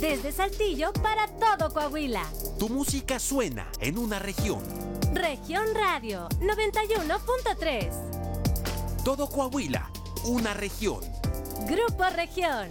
[0.00, 2.24] Desde Saltillo para todo Coahuila.
[2.58, 4.62] Tu música suena en una región.
[5.12, 9.04] Región Radio 91.3.
[9.04, 9.90] Todo Coahuila,
[10.24, 11.00] una región.
[11.68, 12.70] Grupo Región.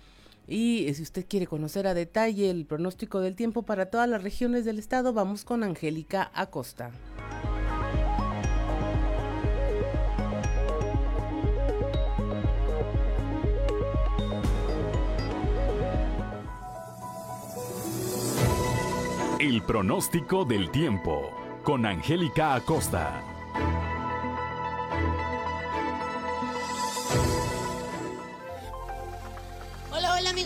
[0.48, 4.64] Y si usted quiere conocer a detalle el pronóstico del tiempo para todas las regiones
[4.64, 6.92] del estado, vamos con Angélica Acosta.
[19.40, 21.32] El pronóstico del tiempo
[21.64, 23.35] con Angélica Acosta.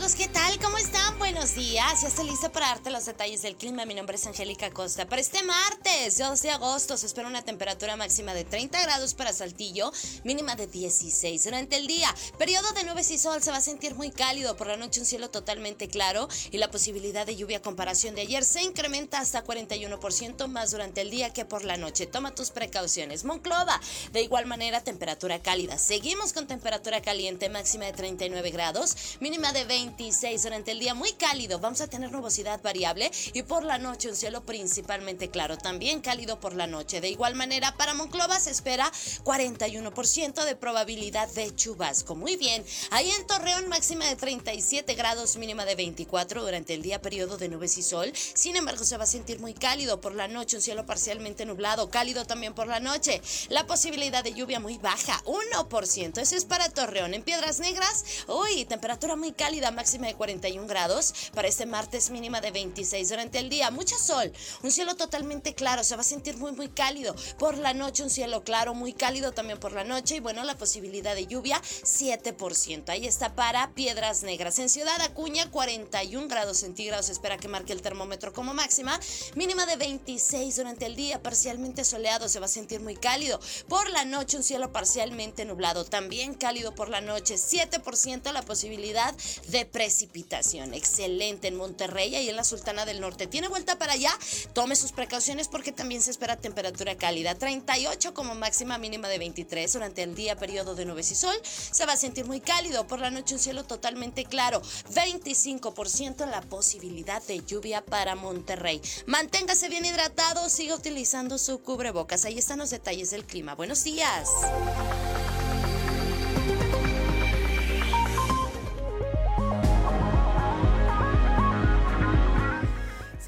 [0.10, 0.16] Amigos?
[0.16, 0.39] ¿Qué?
[0.62, 1.18] ¿Cómo están?
[1.20, 2.02] Buenos días.
[2.02, 3.86] Ya estoy lista para darte los detalles del clima.
[3.86, 5.08] Mi nombre es Angélica Costa.
[5.08, 9.32] Para este martes, 2 de agosto, se espera una temperatura máxima de 30 grados para
[9.32, 9.92] Saltillo,
[10.26, 12.14] mínima de 16 durante el día.
[12.38, 14.58] Periodo de nubes y sol se va a sentir muy cálido.
[14.58, 18.22] Por la noche un cielo totalmente claro y la posibilidad de lluvia a comparación de
[18.22, 22.06] ayer se incrementa hasta 41% más durante el día que por la noche.
[22.06, 23.24] Toma tus precauciones.
[23.24, 23.80] Monclova,
[24.12, 25.78] de igual manera, temperatura cálida.
[25.78, 31.12] Seguimos con temperatura caliente máxima de 39 grados, mínima de 26 durante el día muy
[31.12, 31.60] cálido.
[31.60, 36.40] Vamos a tener nubosidad variable y por la noche un cielo principalmente claro, también cálido
[36.40, 37.02] por la noche.
[37.02, 38.92] De igual manera, para Monclova se espera
[39.24, 42.16] 41% de probabilidad de chubasco.
[42.16, 47.00] Muy bien, ahí en Torreón máxima de 37 grados, mínima de 24 durante el día,
[47.00, 48.12] periodo de nubes y sol.
[48.16, 51.92] Sin embargo, se va a sentir muy cálido por la noche, un cielo parcialmente nublado,
[51.92, 53.22] cálido también por la noche.
[53.50, 56.18] La posibilidad de lluvia muy baja, 1%.
[56.18, 57.14] Ese es para Torreón.
[57.14, 61.14] En Piedras Negras, uy, temperatura muy cálida, máxima de 41 grados.
[61.34, 63.72] Para este martes mínima de 26 durante el día.
[63.72, 64.32] Mucho sol,
[64.64, 67.14] un cielo totalmente claro, se va a sentir muy muy cálido.
[67.38, 70.58] Por la noche un cielo claro, muy cálido también por la noche y bueno, la
[70.58, 72.90] posibilidad de lluvia 7%.
[72.90, 74.60] Ahí está para Piedras Negras.
[74.60, 79.00] En Ciudad Acuña 41 grados centígrados, espera que marque el termómetro como máxima.
[79.36, 83.40] Mínima de 26 durante el día, parcialmente soleado, se va a sentir muy cálido.
[83.68, 89.14] Por la noche un cielo parcialmente nublado, también cálido por la noche, 7% la posibilidad
[89.48, 90.29] de precipitación.
[90.30, 93.26] Excelente en Monterrey y en la Sultana del Norte.
[93.26, 94.12] ¿Tiene vuelta para allá?
[94.54, 97.34] Tome sus precauciones porque también se espera temperatura cálida.
[97.34, 101.36] 38 como máxima mínima de 23 durante el día, periodo de nubes y sol.
[101.44, 102.86] Se va a sentir muy cálido.
[102.86, 104.62] Por la noche un cielo totalmente claro.
[104.94, 108.82] 25% la posibilidad de lluvia para Monterrey.
[109.08, 112.26] Manténgase bien hidratado, siga utilizando su cubrebocas.
[112.26, 113.56] Ahí están los detalles del clima.
[113.56, 114.30] Buenos días.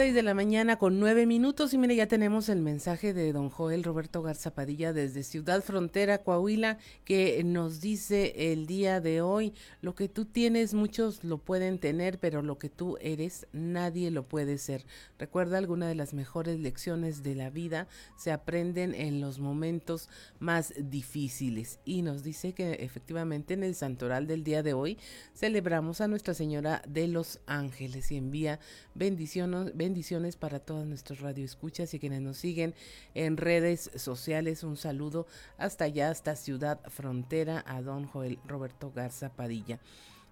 [0.01, 3.51] 6 de la mañana con nueve minutos y mire ya tenemos el mensaje de don
[3.51, 9.93] Joel Roberto Garzapadilla desde Ciudad Frontera, Coahuila, que nos dice el día de hoy, lo
[9.93, 14.58] que tú tienes muchos lo pueden tener, pero lo que tú eres nadie lo puede
[14.58, 14.88] ser.
[15.20, 20.74] Recuerda alguna de las mejores lecciones de la vida se aprenden en los momentos más
[20.79, 24.98] difíciles y nos dice que efectivamente en el santoral del día de hoy
[25.36, 28.60] celebramos a Nuestra Señora de los Ángeles y envía
[28.96, 29.90] bendiciones bendiciones
[30.39, 32.74] para todos nuestros radioescuchas y quienes nos siguen
[33.13, 34.63] en redes sociales.
[34.63, 39.79] Un saludo hasta allá, hasta Ciudad Frontera, a don Joel Roberto Garza Padilla.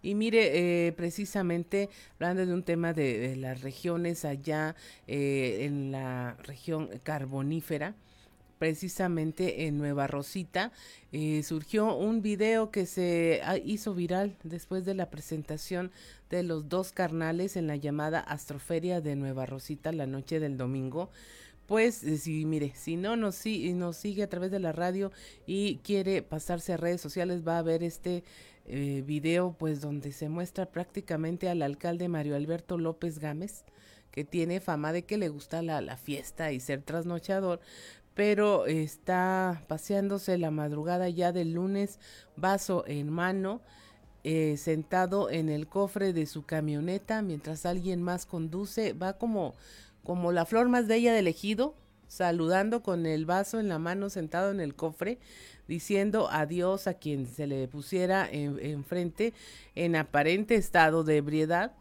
[0.02, 4.76] Y mire, eh, precisamente hablando de un tema de, las regiones allá
[5.08, 7.96] eh, en la región carbonífera,
[8.60, 10.72] precisamente en Nueva Rosita,
[11.12, 15.92] eh, surgió un video que se hizo viral después de la presentación
[16.30, 21.10] de los dos carnales en la llamada Astroferia de Nueva Rosita la noche del domingo.
[21.66, 25.12] Pues, eh, si mire, si no nos, nos sigue a través de la radio
[25.46, 28.24] y quiere pasarse a redes sociales, va a ver este
[28.66, 33.66] eh, video, pues, donde se muestra prácticamente al alcalde Mario Alberto López Gámez,
[34.12, 37.60] que tiene fama de que le gusta la, la fiesta y ser trasnochador,
[38.20, 42.02] pero está paseándose la madrugada ya del lunes,
[42.36, 43.62] vaso en mano,
[44.26, 49.56] eh, sentado en el cofre de su camioneta mientras alguien más conduce, va como,
[50.04, 51.76] como la flor más bella del ejido,
[52.10, 55.18] saludando con el vaso en la mano sentado en el cofre,
[55.70, 59.34] diciendo adiós a quien se le pusiera enfrente
[59.76, 61.72] en aparente estado de ebriedad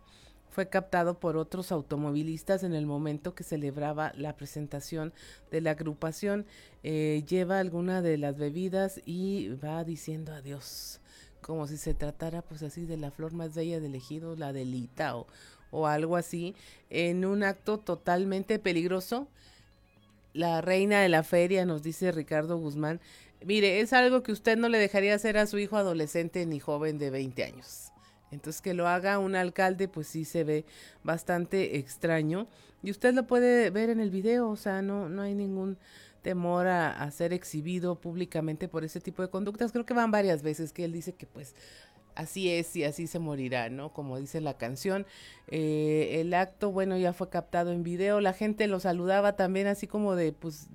[0.58, 5.12] fue captado por otros automovilistas en el momento que celebraba la presentación
[5.52, 6.46] de la agrupación.
[6.82, 10.98] Eh, lleva alguna de las bebidas y va diciendo adiós,
[11.42, 15.16] como si se tratara pues así de la flor más bella del ejido, la delita
[15.16, 15.28] o,
[15.70, 16.56] o algo así,
[16.90, 19.28] en un acto totalmente peligroso.
[20.32, 23.00] La reina de la feria, nos dice Ricardo Guzmán,
[23.44, 26.98] mire, es algo que usted no le dejaría hacer a su hijo adolescente ni joven
[26.98, 27.87] de 20 años.
[28.30, 30.64] Entonces que lo haga un alcalde, pues sí se ve
[31.02, 32.46] bastante extraño.
[32.82, 35.78] Y usted lo puede ver en el video, o sea, no, no hay ningún
[36.22, 39.72] temor a, ser exhibido públicamente por ese tipo de conductas.
[39.72, 41.54] Creo que van varias veces que él dice que pues
[42.14, 43.92] así es y así se morirá, ¿no?
[43.92, 45.06] Como dice la canción.
[45.48, 48.20] Eh, el acto, bueno, ya fue captado en video.
[48.20, 50.68] La gente lo saludaba también así como de, pues,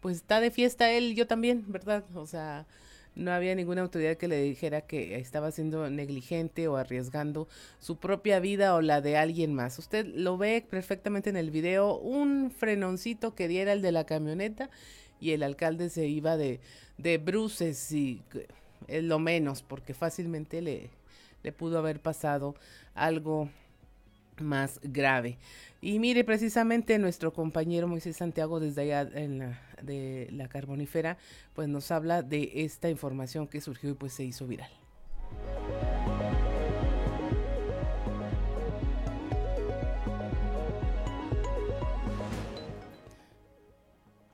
[0.00, 2.04] pues está de fiesta él, yo también, ¿verdad?
[2.14, 2.66] O sea,
[3.14, 7.48] no había ninguna autoridad que le dijera que estaba siendo negligente o arriesgando
[7.80, 9.78] su propia vida o la de alguien más.
[9.78, 14.70] Usted lo ve perfectamente en el video, un frenoncito que diera el de la camioneta
[15.20, 16.60] y el alcalde se iba de,
[16.96, 18.22] de bruces y
[18.86, 20.90] es lo menos porque fácilmente le,
[21.42, 22.54] le pudo haber pasado
[22.94, 23.48] algo
[24.40, 25.38] más grave.
[25.80, 31.18] Y mire, precisamente nuestro compañero Moisés Santiago desde allá en la, de la carbonífera,
[31.54, 34.70] pues nos habla de esta información que surgió y pues se hizo viral.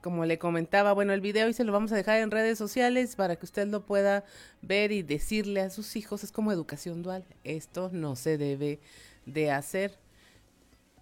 [0.05, 3.17] como le comentaba, bueno, el video y se lo vamos a dejar en redes sociales
[3.17, 4.23] para que usted lo pueda
[4.61, 8.81] ver y decirle a sus hijos, es como educación dual, esto no se debe
[9.25, 10.04] de hacer.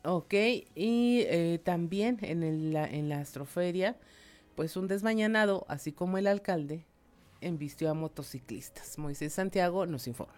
[0.05, 0.35] Ok,
[0.75, 3.97] y eh, también en, el, la, en la astroferia,
[4.57, 6.85] pues un desmañanado, así como el alcalde,
[7.41, 8.99] embistió a motociclistas.
[8.99, 10.35] Moisés Santiago nos informa.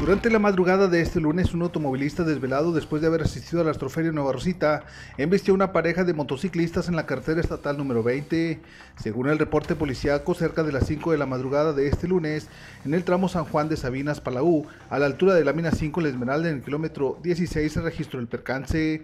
[0.00, 3.72] Durante la madrugada de este lunes, un automovilista desvelado después de haber asistido a la
[3.72, 4.84] astroferia Nueva Rosita
[5.16, 8.60] embistió a una pareja de motociclistas en la carretera estatal número 20.
[9.02, 12.46] Según el reporte policiaco, cerca de las 5 de la madrugada de este lunes,
[12.84, 16.00] en el tramo San Juan de Sabinas, Palau, a la altura de la mina 5
[16.00, 19.02] La Esmeralda, en el kilómetro 16, se registró el percance.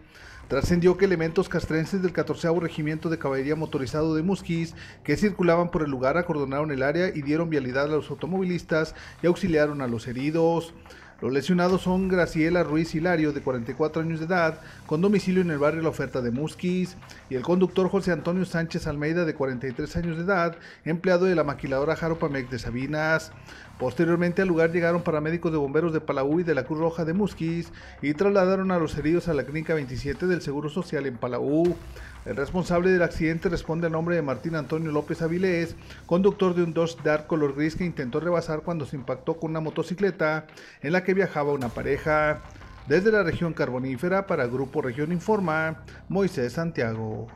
[0.49, 5.83] Trascendió que elementos castrenses del 14 Regimiento de Caballería Motorizado de Musquis, que circulaban por
[5.83, 10.07] el lugar, acordonaron el área y dieron vialidad a los automovilistas y auxiliaron a los
[10.07, 10.75] heridos.
[11.21, 15.59] Los lesionados son Graciela Ruiz Hilario, de 44 años de edad, con domicilio en el
[15.59, 16.97] barrio La Oferta de Musquis,
[17.31, 21.45] y el conductor José Antonio Sánchez Almeida, de 43 años de edad, empleado de la
[21.45, 23.33] maquiladora Jaropamec de Sabinas.
[23.79, 27.13] Posteriormente al lugar llegaron paramédicos de bomberos de Palau y de la Cruz Roja de
[27.13, 31.77] Musquis y trasladaron a los heridos a la clínica 27 del Seguro Social en Palau.
[32.25, 35.77] El responsable del accidente responde al nombre de Martín Antonio López Avilés,
[36.07, 39.61] conductor de un Dodge Dart color gris que intentó rebasar cuando se impactó con una
[39.61, 40.47] motocicleta
[40.81, 42.41] en la que viajaba una pareja.
[42.89, 47.29] Desde la región carbonífera para Grupo Región Informa, Moisés Santiago.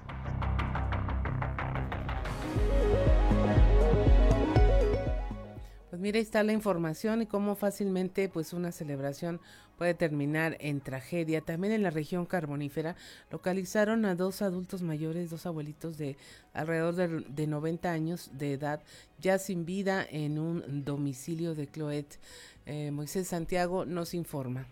[5.91, 9.41] Pues mira, ahí está la información y cómo fácilmente pues una celebración
[9.79, 11.41] puede terminar en tragedia.
[11.41, 12.97] También en la región carbonífera
[13.31, 16.17] localizaron a dos adultos mayores, dos abuelitos de
[16.53, 18.83] alrededor de, 90 años de edad,
[19.21, 22.19] ya sin vida en un domicilio de Cloet.
[22.67, 24.67] Eh, Moisés Santiago nos informa.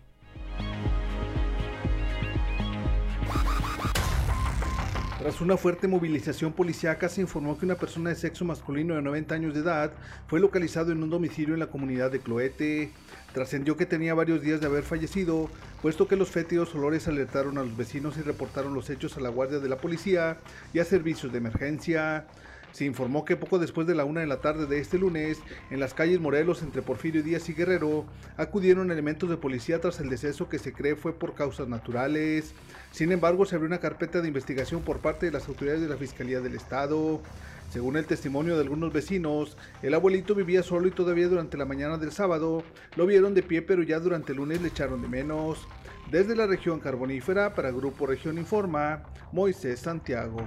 [5.19, 9.33] Tras una fuerte movilización policíaca, se informó que una persona de sexo masculino de 90
[9.33, 9.91] años de edad
[10.27, 12.91] fue localizado en un domicilio en la comunidad de Cloete.
[13.37, 15.47] Trascendió que tenía varios días de haber fallecido,
[15.83, 19.29] puesto que los fétidos olores alertaron a los vecinos y reportaron los hechos a la
[19.29, 20.39] guardia de la policía
[20.73, 22.25] y a servicios de emergencia.
[22.71, 25.37] Se informó que poco después de la una de la tarde de este lunes,
[25.69, 28.05] en las calles Morelos entre Porfirio Díaz y Guerrero,
[28.37, 32.55] acudieron elementos de policía tras el deceso que se cree fue por causas naturales.
[32.91, 35.97] Sin embargo, se abrió una carpeta de investigación por parte de las autoridades de la
[35.97, 37.21] Fiscalía del Estado.
[37.69, 41.97] Según el testimonio de algunos vecinos, el abuelito vivía solo y todavía durante la mañana
[41.97, 42.63] del sábado
[42.95, 45.67] lo vieron de pie, pero ya durante el lunes le echaron de menos.
[46.09, 50.37] Desde la región carbonífera, para Grupo Región Informa, Moisés Santiago.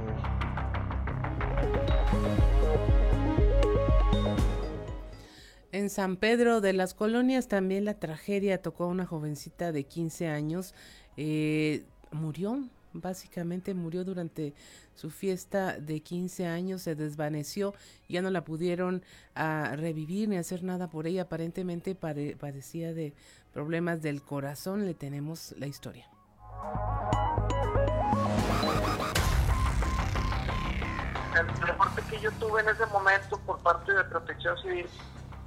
[5.72, 10.28] En San Pedro de las Colonias también la tragedia tocó a una jovencita de 15
[10.28, 10.74] años.
[11.18, 14.54] Eh, murió, básicamente murió durante
[14.94, 17.74] su fiesta de 15 años, se desvaneció,
[18.08, 19.02] ya no la pudieron
[19.34, 21.22] ah, revivir ni hacer nada por ella.
[21.22, 23.14] Aparentemente padecía de
[23.52, 24.86] problemas del corazón.
[24.86, 26.06] Le tenemos la historia.
[31.38, 34.86] El reporte que yo tuve en ese momento por parte de Protección Civil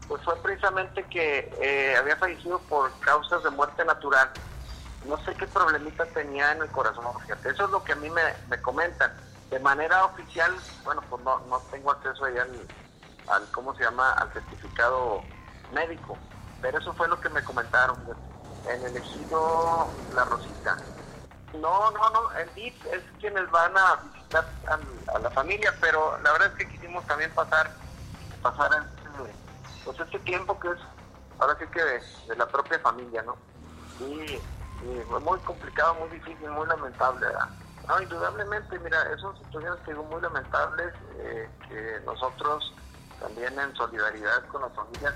[0.07, 4.29] pues fue precisamente que eh, había fallecido por causas de muerte natural.
[5.05, 7.49] No sé qué problemita tenía en el corazón, fíjate.
[7.49, 9.11] Eso es lo que a mí me, comentan.
[9.49, 10.51] De manera oficial,
[10.83, 15.21] bueno, pues no, no tengo acceso ahí al, ¿cómo se llama?, al certificado
[15.73, 16.17] médico.
[16.61, 17.97] Pero eso fue lo que me comentaron.
[18.65, 20.77] En el ejido La Rosita.
[21.53, 24.45] No, no, no, el DIF es quienes van a visitar
[25.13, 27.69] a, la familia, pero la verdad es que quisimos también pasar,
[28.41, 28.87] pasar
[29.85, 30.79] pues este tiempo que es
[31.39, 33.35] ahora sí que de, la propia familia, ¿no?
[33.99, 34.39] Y,
[34.83, 37.27] muy complicado, muy difícil, muy lamentable.
[37.87, 42.73] No, indudablemente, mira, son situaciones que digo muy lamentables, eh, que nosotros
[43.19, 45.13] también en solidaridad con las familias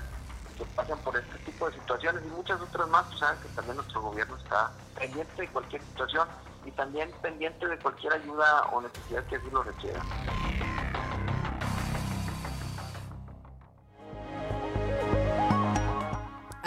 [0.56, 4.02] que pasan por este tipo de situaciones y muchas otras más, saben que también nuestro
[4.02, 6.28] gobierno está pendiente de cualquier situación
[6.64, 10.00] y también pendiente de cualquier ayuda o necesidad que así lo requiera.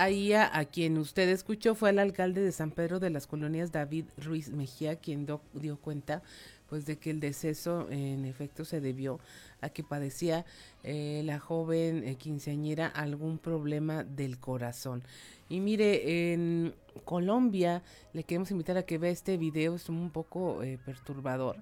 [0.01, 4.05] Ahí a, quien usted escuchó fue el alcalde de San Pedro de las Colonias, David
[4.17, 6.23] Ruiz Mejía, quien dio cuenta
[6.67, 9.19] pues de que el deceso en efecto se debió
[9.59, 10.45] a que padecía
[10.83, 15.03] eh, la joven eh, quinceañera algún problema del corazón.
[15.49, 17.83] Y mire, en Colombia
[18.13, 21.57] le queremos invitar a que vea este video, es un poco eh, perturbador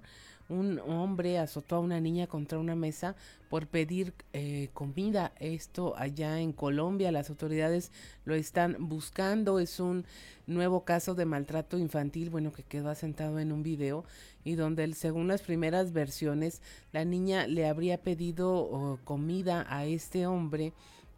[0.49, 3.15] un hombre azotó a una niña contra una mesa
[3.49, 5.31] por pedir eh, comida.
[5.39, 7.91] Esto allá en Colombia, las autoridades
[8.25, 9.59] lo están buscando.
[9.59, 10.05] Es un
[10.47, 14.03] nuevo caso de maltrato infantil, bueno, que quedó asentado en un video
[14.43, 20.25] y donde según las primeras versiones, la niña le habría pedido oh, comida a este
[20.25, 20.73] hombre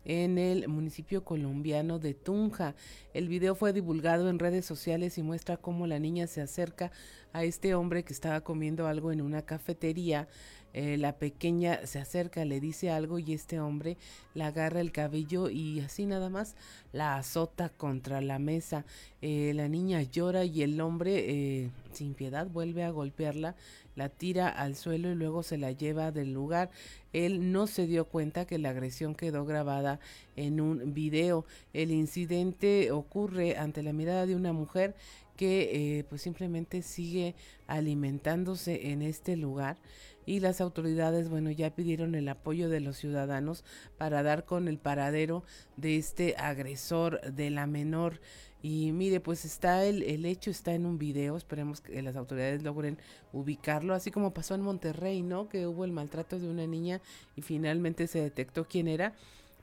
[0.06, 2.76] en el municipio colombiano de Tunja.
[3.14, 6.92] El video fue divulgado en redes sociales y muestra cómo la niña se acerca
[7.34, 10.28] a este hombre que estaba comiendo algo en una cafetería.
[10.74, 13.98] Eh, la pequeña se acerca, le dice algo y este hombre
[14.34, 16.56] la agarra el cabello y así nada más
[16.94, 18.86] la azota contra la mesa.
[19.22, 23.56] Eh, la niña llora y el hombre eh, sin piedad vuelve a golpearla,
[23.96, 26.70] la tira al suelo y luego se la lleva del lugar.
[27.14, 30.00] Él no se dio cuenta que la agresión quedó grabada
[30.36, 31.46] en un video.
[31.74, 34.96] El incidente ocurre ante la mirada de una mujer
[35.36, 37.36] que eh, pues simplemente sigue
[37.68, 39.78] alimentándose en este lugar
[40.26, 43.64] y las autoridades bueno ya pidieron el apoyo de los ciudadanos
[43.98, 45.44] para dar con el paradero
[45.78, 48.22] de este agresor de la menor.
[48.64, 52.62] Y mire pues está el, el hecho está en un video esperemos que las autoridades
[52.62, 53.00] logren
[53.34, 57.02] ubicarlo así como pasó en Monterrey no que hubo el maltrato de una niña
[57.36, 59.16] y finalmente se detectó quién era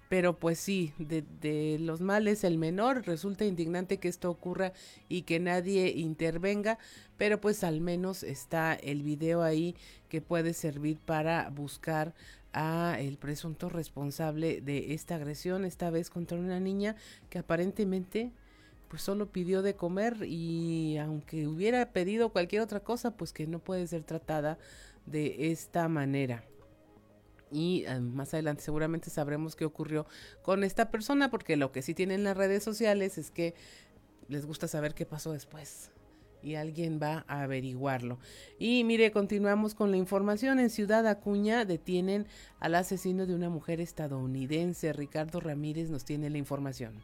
[0.09, 4.73] pero pues sí, de, los males el menor, resulta indignante que esto ocurra
[5.09, 6.79] y que nadie intervenga,
[7.17, 9.77] pero pues al menos está el video ahí
[10.09, 12.15] que puede servir para buscar
[12.55, 16.97] a el presunto responsable de esta agresión, esta vez contra una niña
[17.29, 18.33] que aparentemente
[18.89, 23.59] pues solo pidió de comer y aunque hubiera pedido cualquier otra cosa, pues que no
[23.59, 24.59] puede ser tratada
[25.05, 26.48] de esta manera
[27.51, 30.07] y eh, más adelante seguramente sabremos qué ocurrió
[30.43, 33.55] con esta persona porque lo que sí tienen las redes sociales es que
[34.29, 35.91] les gusta saber qué pasó después
[36.43, 38.19] y alguien va a averiguarlo.
[38.59, 40.61] Y mire, continuamos con la información.
[40.61, 42.27] En Ciudad Acuña detienen
[42.61, 44.93] al asesino de una mujer estadounidense.
[44.93, 47.03] Ricardo Ramírez nos tiene la información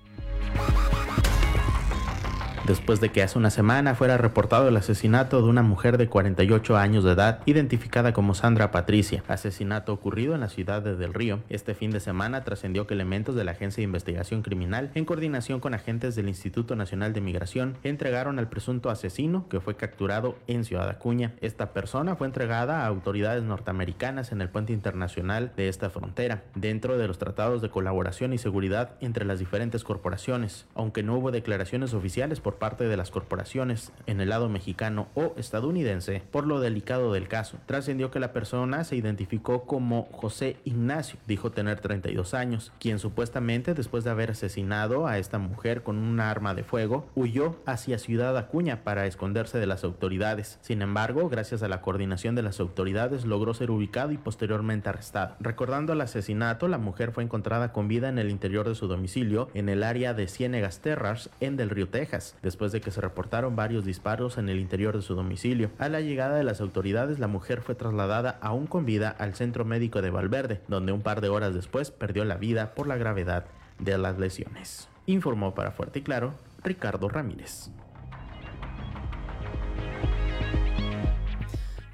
[2.67, 6.77] después de que hace una semana fuera reportado el asesinato de una mujer de 48
[6.77, 11.41] años de edad, identificada como Sandra Patricia, asesinato ocurrido en la ciudad de Del Río.
[11.51, 15.61] Este fin de semana trascendió que elementos de la Agencia de Investigación Criminal, en coordinación
[15.61, 20.65] con agentes del Instituto Nacional de Migración, entregaron al presunto asesino que fue capturado en
[20.65, 21.35] Ciudad Acuña.
[21.41, 26.97] Esta persona fue entregada a autoridades norteamericanas en el puente internacional de esta frontera, dentro
[26.97, 31.93] de los tratados de colaboración y seguridad entre las diferentes corporaciones, aunque no hubo declaraciones
[31.93, 37.13] oficiales por parte de las corporaciones en el lado mexicano o estadounidense por lo delicado
[37.13, 37.59] del caso.
[37.67, 43.75] Trascendió que la persona se identificó como José Ignacio, dijo tener 32 años, quien supuestamente
[43.75, 48.37] después de haber asesinado a esta mujer con un arma de fuego, huyó hacia Ciudad
[48.37, 50.59] Acuña para esconderse de las autoridades.
[50.63, 55.37] Sin embargo, gracias a la coordinación de las autoridades logró ser ubicado y posteriormente arrestado.
[55.41, 59.49] Recordando el asesinato, la mujer fue encontrada con vida en el interior de su domicilio
[59.55, 63.57] en el área de Ciénegas Terras en Del Río, Texas después de que se reportaron
[63.57, 65.71] varios disparos en el interior de su domicilio.
[65.79, 69.65] A la llegada de las autoridades, la mujer fue trasladada aún con vida al centro
[69.65, 73.47] médico de Valverde, donde un par de horas después perdió la vida por la gravedad
[73.79, 74.89] de las lesiones.
[75.07, 77.71] Informó para Fuerte y Claro Ricardo Ramírez.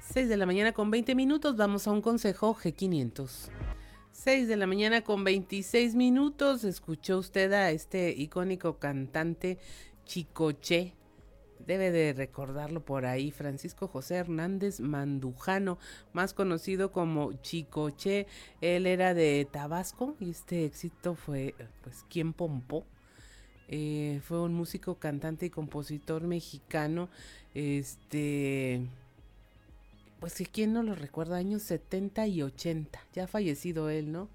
[0.01, 3.49] 6 de la mañana con 20 minutos, vamos a un consejo G500.
[4.11, 9.57] 6 de la mañana con 26 minutos, escuchó usted a este icónico cantante
[10.11, 10.91] Chicoche.
[11.65, 15.77] Debe de recordarlo por ahí, Francisco José Hernández Mandujano,
[16.11, 18.27] más conocido como Chicoche.
[18.59, 22.85] Él era de Tabasco y este éxito fue, pues, ¿Quién Pompó?
[23.69, 27.07] Eh, fue un músico, cantante y compositor mexicano.
[27.53, 28.81] Este,
[30.19, 31.37] pues, ¿quién no lo recuerda?
[31.37, 32.99] Años 70 y 80.
[33.13, 34.27] Ya fallecido él, ¿no?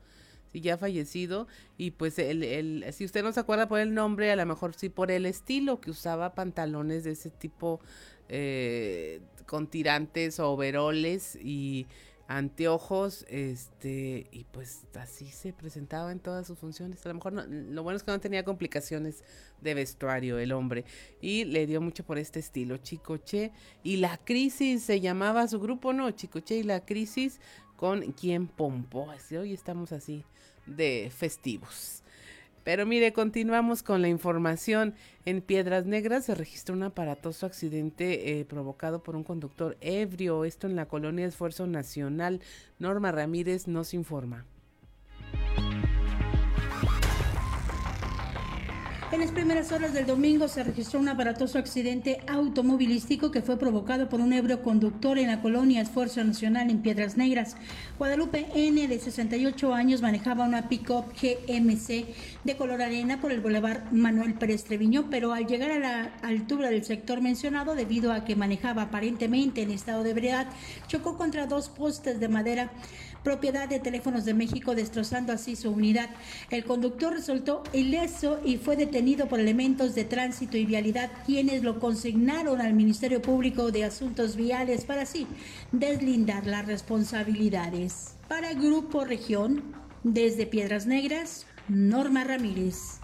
[0.60, 4.36] Ya fallecido y pues el, el, si usted no se acuerda por el nombre, a
[4.36, 7.80] lo mejor sí por el estilo que usaba pantalones de ese tipo
[8.28, 11.86] eh, con tirantes o overoles y
[12.28, 17.04] anteojos, este, y pues así se presentaba en todas sus funciones.
[17.06, 19.22] A lo mejor lo bueno es que no tenía complicaciones
[19.60, 20.84] de vestuario el hombre
[21.20, 22.78] y le dio mucho por este estilo.
[22.78, 26.10] Chicoche y la crisis se llamaba su grupo, ¿no?
[26.10, 27.40] Chicoche y la crisis
[27.76, 29.10] con quien pompó.
[29.10, 30.24] Así, hoy estamos así
[30.66, 32.02] de festivos.
[32.66, 34.94] Pero mire, continuamos con la información.
[35.24, 40.44] En Piedras Negras se registró un aparatoso accidente eh, provocado por un conductor ebrio.
[40.44, 42.40] Esto en la colonia Esfuerzo Nacional.
[42.80, 44.44] Norma Ramírez nos informa.
[49.12, 54.08] En las primeras horas del domingo se registró un aparatoso accidente automovilístico que fue provocado
[54.08, 57.56] por un ebrio conductor en la colonia Esfuerzo Nacional en Piedras Negras.
[57.98, 62.04] Guadalupe N, de 68 años, manejaba una pick-up GMC
[62.42, 66.68] de color arena por el bulevar Manuel Pérez Treviño, pero al llegar a la altura
[66.68, 70.48] del sector mencionado, debido a que manejaba aparentemente en estado de ebriedad,
[70.88, 72.72] chocó contra dos postes de madera
[73.26, 76.10] propiedad de Teléfonos de México, destrozando así su unidad.
[76.48, 81.80] El conductor resultó ileso y fue detenido por elementos de tránsito y vialidad, quienes lo
[81.80, 85.26] consignaron al Ministerio Público de Asuntos Viales para así
[85.72, 88.14] deslindar las responsabilidades.
[88.28, 93.00] Para Grupo Región, desde Piedras Negras, Norma Ramírez.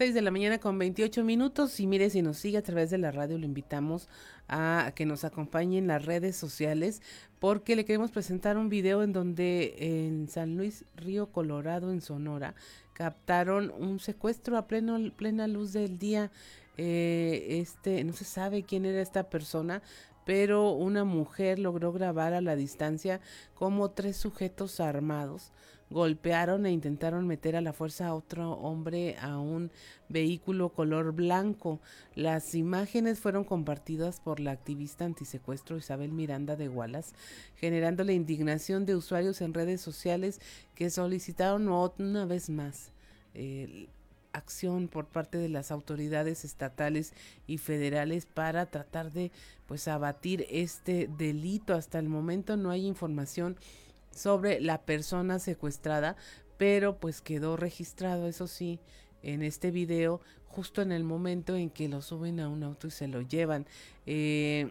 [0.00, 1.78] 6 de la mañana con 28 minutos.
[1.78, 4.08] Y mire si nos sigue a través de la radio lo invitamos
[4.48, 7.02] a que nos acompañe en las redes sociales
[7.38, 12.54] porque le queremos presentar un video en donde en San Luis Río Colorado en Sonora
[12.94, 16.30] captaron un secuestro a pleno, plena luz del día.
[16.78, 19.82] Eh, este no se sabe quién era esta persona
[20.24, 23.20] pero una mujer logró grabar a la distancia
[23.54, 25.52] como tres sujetos armados
[25.90, 29.70] golpearon e intentaron meter a la fuerza a otro hombre a un
[30.08, 31.80] vehículo color blanco.
[32.14, 37.14] Las imágenes fueron compartidas por la activista antisecuestro Isabel Miranda de Wallace,
[37.56, 40.40] generando la indignación de usuarios en redes sociales
[40.74, 42.92] que solicitaron una vez más
[43.34, 43.88] eh,
[44.32, 47.14] acción por parte de las autoridades estatales
[47.46, 49.32] y federales para tratar de
[49.66, 51.74] pues abatir este delito.
[51.74, 53.56] Hasta el momento no hay información
[54.14, 56.16] sobre la persona secuestrada,
[56.58, 58.80] pero pues quedó registrado, eso sí,
[59.22, 62.90] en este video, justo en el momento en que lo suben a un auto y
[62.90, 63.66] se lo llevan.
[64.06, 64.70] Eh,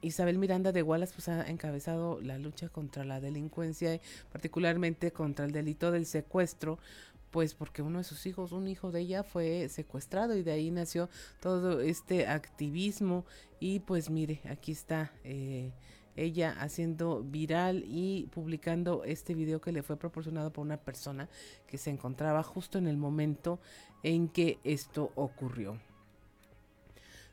[0.00, 5.52] Isabel Miranda de Wallace pues, ha encabezado la lucha contra la delincuencia, particularmente contra el
[5.52, 6.78] delito del secuestro,
[7.30, 10.70] pues porque uno de sus hijos, un hijo de ella fue secuestrado y de ahí
[10.70, 13.26] nació todo este activismo
[13.60, 15.12] y pues mire, aquí está.
[15.24, 15.72] Eh,
[16.18, 21.28] ella haciendo viral y publicando este video que le fue proporcionado por una persona
[21.66, 23.60] que se encontraba justo en el momento
[24.02, 25.78] en que esto ocurrió.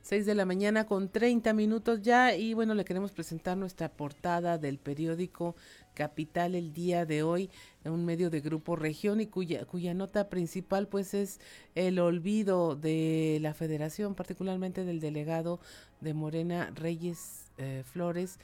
[0.05, 4.59] 6 de la mañana con 30 minutos ya y bueno, le queremos presentar nuestra portada
[4.59, 5.55] del periódico
[5.95, 7.49] Capital el día de hoy,
[7.83, 11.39] en un medio de Grupo Región y cuya, nota principal pues es
[11.73, 15.59] el olvido de la federación, particularmente del delegado
[16.01, 18.37] de Morena Reyes eh, Flores,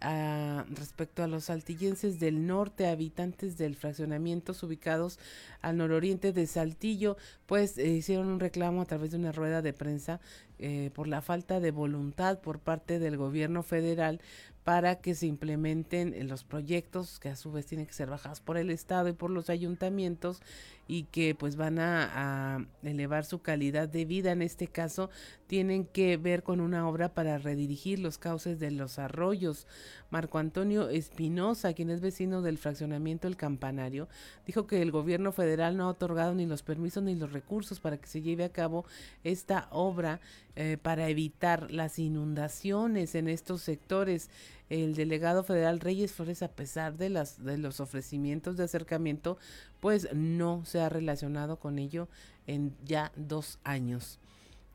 [0.00, 5.18] respecto a los saltillenses del norte, habitantes del fraccionamientos ubicados
[5.60, 9.72] al nororiente de Saltillo, pues eh, hicieron un reclamo a través de una rueda de
[9.72, 10.20] prensa
[10.58, 14.20] eh, por la falta de voluntad por parte del gobierno federal
[14.68, 18.58] para que se implementen los proyectos que a su vez tienen que ser bajados por
[18.58, 20.42] el Estado y por los ayuntamientos
[20.86, 24.30] y que pues van a, elevar su calidad de vida.
[24.30, 25.08] En este caso
[25.48, 29.66] tienen que ver con una obra para redirigir los cauces de los arroyos.
[30.10, 34.08] Marco Antonio Espinosa, quien es vecino del fraccionamiento El Campanario,
[34.46, 37.96] dijo que el gobierno federal no ha otorgado ni los permisos ni los recursos para
[37.96, 38.84] que se lleve a cabo
[39.24, 40.20] esta obra
[40.54, 44.30] eh, para evitar las inundaciones en estos sectores
[44.68, 49.38] el delegado federal Reyes Flores, a pesar de, las, de los ofrecimientos de acercamiento,
[49.80, 52.06] pues no se ha relacionado con ello
[52.46, 54.18] en ya dos años.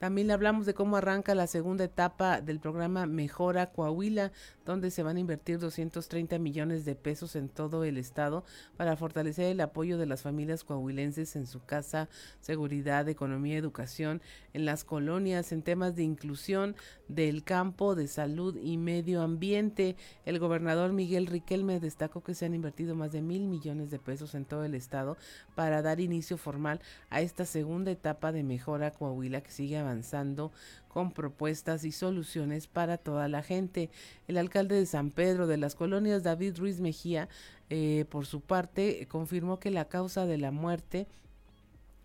[0.03, 4.33] También hablamos de cómo arranca la segunda etapa del programa Mejora Coahuila,
[4.65, 8.43] donde se van a invertir 230 millones de pesos en todo el estado
[8.77, 14.21] para fortalecer el apoyo de las familias coahuilenses en su casa, seguridad, economía, educación,
[14.53, 16.75] en las colonias, en temas de inclusión
[17.07, 19.95] del campo, de salud y medio ambiente.
[20.25, 24.35] El gobernador Miguel Riquelme destacó que se han invertido más de mil millones de pesos
[24.35, 25.17] en todo el estado
[25.55, 30.51] para dar inicio formal a esta segunda etapa de Mejora Coahuila que sigue avanzando
[30.93, 33.89] con propuestas y soluciones para toda la gente.
[34.27, 37.29] El alcalde de San Pedro de las colonias, David Ruiz Mejía,
[37.71, 41.07] eh, por su parte, confirmó que la causa de la muerte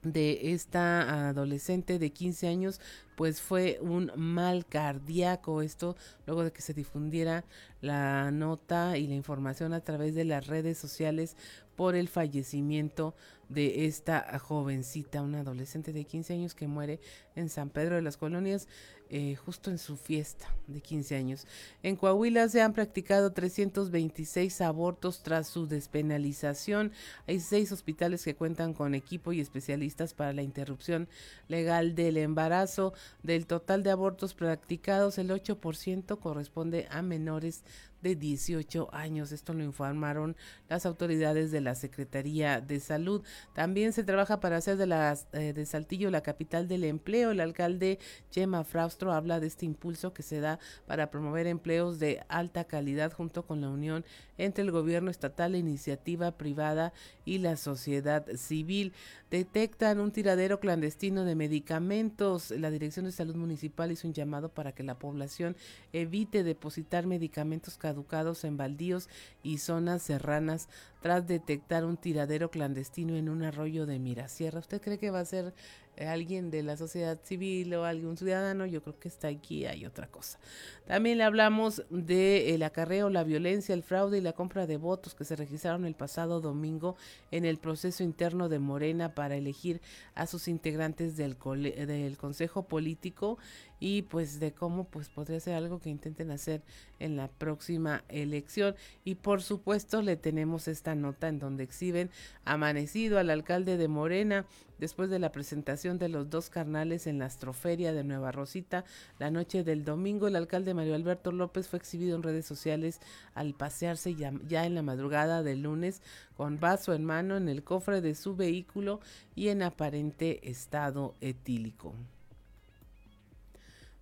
[0.03, 2.81] de esta adolescente de 15 años
[3.15, 5.61] pues fue un mal cardíaco.
[5.61, 7.45] Esto luego de que se difundiera
[7.83, 11.37] la nota y la información a través de las redes sociales
[11.77, 13.15] por el fallecimiento
[13.49, 17.01] de esta jovencita, una adolescente de 15 años que muere
[17.35, 18.69] en San Pedro de las Colonias
[19.11, 21.47] eh, justo en su fiesta de 15 años.
[21.83, 26.93] En Coahuila se han practicado 326 abortos tras su despenalización.
[27.27, 31.09] Hay seis hospitales que cuentan con equipo y especialistas para la interrupción
[31.49, 32.93] legal del embarazo.
[33.23, 37.65] Del total de abortos practicados, el 8% corresponde a menores
[38.03, 39.33] de 18 años.
[39.33, 40.37] Esto lo informaron
[40.69, 43.23] las autoridades de la Secretaría de Salud.
[43.55, 47.31] También se trabaja para hacer de, eh, de Saltillo la capital del empleo.
[47.31, 47.99] El alcalde
[48.31, 53.13] Gemma Fraustro habla de este impulso que se da para promover empleos de alta calidad
[53.13, 54.05] junto con la unión
[54.39, 56.93] entre el gobierno estatal, la iniciativa privada
[57.25, 58.93] y la sociedad civil.
[59.31, 62.51] Detectan un tiradero clandestino de medicamentos.
[62.53, 65.57] La Dirección de Salud Municipal hizo un llamado para que la población
[65.93, 69.09] evite depositar medicamentos caducados en baldíos
[69.43, 70.69] y zonas serranas
[71.01, 74.59] tras detectar un tiradero clandestino en un arroyo de Mirasierra.
[74.59, 75.55] ¿Usted cree que va a ser
[75.97, 78.67] eh, alguien de la sociedad civil o algún ciudadano?
[78.67, 80.39] Yo creo que está aquí, hay otra cosa.
[80.87, 85.25] También hablamos de el acarreo, la violencia, el fraude y la compra de votos que
[85.25, 86.97] se registraron el pasado domingo
[87.31, 89.81] en el proceso interno de Morena para elegir
[90.15, 93.39] a sus integrantes del, del Consejo Político
[93.81, 96.63] y pues de cómo pues podría ser algo que intenten hacer
[96.99, 102.11] en la próxima elección y por supuesto le tenemos esta nota en donde exhiben
[102.45, 104.47] amanecido al alcalde de Morena
[104.79, 108.85] después de la presentación de los dos carnales en la astroferia de Nueva Rosita
[109.19, 113.01] la noche del domingo el alcalde Mario Alberto López fue exhibido en redes sociales
[113.35, 116.03] al pasearse ya, ya en la madrugada del lunes
[116.37, 119.01] con vaso en mano en el cofre de su vehículo
[119.35, 121.95] y en aparente estado etílico.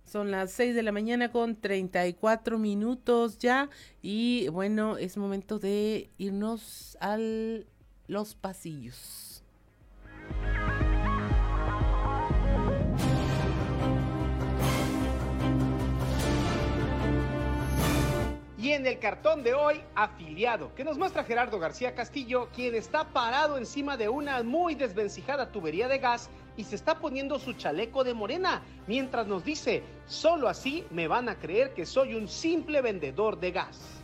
[0.07, 3.69] Son las 6 de la mañana con 34 minutos ya
[4.01, 7.17] y bueno, es momento de irnos a
[8.07, 9.43] los pasillos.
[18.57, 23.09] Y en el cartón de hoy, afiliado, que nos muestra Gerardo García Castillo, quien está
[23.09, 28.03] parado encima de una muy desvencijada tubería de gas y se está poniendo su chaleco
[28.03, 32.81] de morena, mientras nos dice, solo así me van a creer que soy un simple
[32.81, 34.03] vendedor de gas.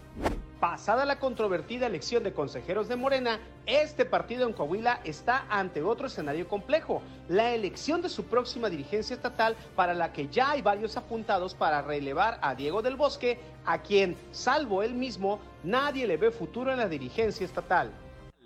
[0.59, 6.07] Pasada la controvertida elección de consejeros de Morena, este partido en Coahuila está ante otro
[6.07, 10.95] escenario complejo, la elección de su próxima dirigencia estatal para la que ya hay varios
[10.95, 16.31] apuntados para relevar a Diego del Bosque, a quien, salvo él mismo, nadie le ve
[16.31, 17.91] futuro en la dirigencia estatal.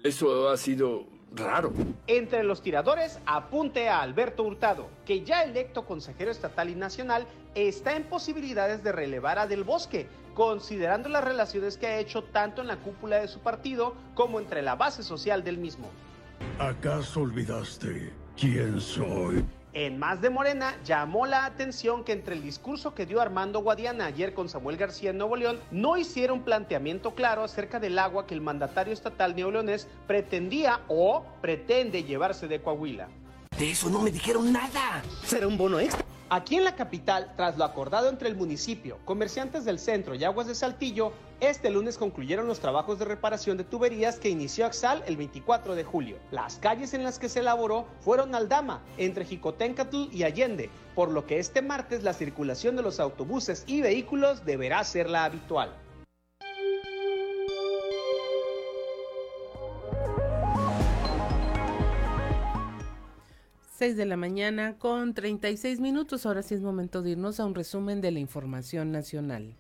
[0.04, 1.72] Eso ha sido raro.
[2.08, 7.96] Entre los tiradores, apunte a Alberto Hurtado, que ya electo consejero estatal y nacional está
[7.96, 12.68] en posibilidades de relevar a Del Bosque, considerando las relaciones que ha hecho tanto en
[12.68, 15.90] la cúpula de su partido como entre la base social del mismo.
[16.60, 19.44] ¿Acaso olvidaste quién soy?
[19.80, 24.08] En Más de Morena llamó la atención que entre el discurso que dio Armando Guadiana
[24.08, 28.26] ayer con Samuel García en Nuevo León no hiciera un planteamiento claro acerca del agua
[28.26, 33.08] que el mandatario estatal neoleonés pretendía o pretende llevarse de Coahuila.
[33.56, 35.04] De eso no me dijeron nada.
[35.24, 36.04] ¿Será un bono extra?
[36.32, 40.48] Aquí en la capital, tras lo acordado entre el municipio, comerciantes del centro y aguas
[40.48, 45.18] de Saltillo, este lunes concluyeron los trabajos de reparación de tuberías que inició Axal el
[45.18, 46.18] 24 de julio.
[46.32, 51.28] Las calles en las que se elaboró fueron Aldama, entre Jicotencatl y Allende, por lo
[51.28, 55.76] que este martes la circulación de los autobuses y vehículos deberá ser la habitual.
[63.78, 66.26] 6 de la mañana con 36 minutos.
[66.26, 69.56] Ahora sí es momento de irnos a un resumen de la información nacional.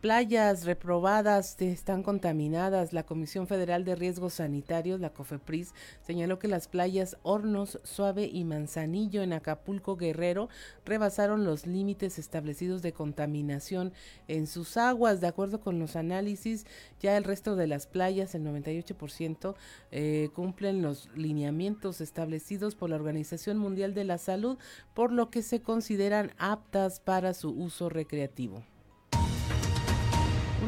[0.00, 2.92] Playas reprobadas están contaminadas.
[2.92, 8.44] La Comisión Federal de Riesgos Sanitarios, la COFEPRIS, señaló que las playas Hornos, Suave y
[8.44, 10.50] Manzanillo en Acapulco Guerrero
[10.84, 13.92] rebasaron los límites establecidos de contaminación
[14.28, 15.20] en sus aguas.
[15.20, 16.64] De acuerdo con los análisis,
[17.00, 19.56] ya el resto de las playas, el 98%,
[19.90, 24.58] eh, cumplen los lineamientos establecidos por la Organización Mundial de la Salud,
[24.94, 28.62] por lo que se consideran aptas para su uso recreativo.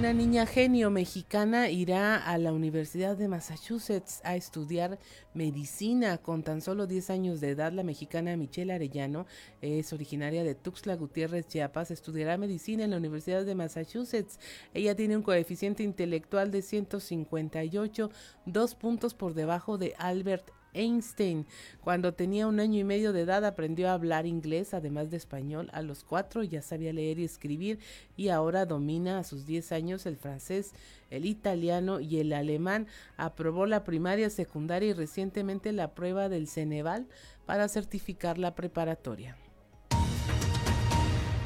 [0.00, 4.98] Una niña genio mexicana irá a la Universidad de Massachusetts a estudiar
[5.34, 7.70] medicina con tan solo 10 años de edad.
[7.70, 9.26] La mexicana Michelle Arellano
[9.60, 11.90] es originaria de Tuxtla Gutiérrez, Chiapas.
[11.90, 14.40] Estudiará medicina en la Universidad de Massachusetts.
[14.72, 18.10] Ella tiene un coeficiente intelectual de 158,
[18.46, 21.46] dos puntos por debajo de Albert Einstein.
[21.82, 25.68] Cuando tenía un año y medio de edad aprendió a hablar inglés, además de español.
[25.72, 27.78] A los cuatro ya sabía leer y escribir
[28.16, 30.72] y ahora domina a sus 10 años el francés,
[31.10, 32.86] el italiano y el alemán.
[33.16, 37.06] Aprobó la primaria, secundaria y recientemente la prueba del Ceneval
[37.46, 39.36] para certificar la preparatoria.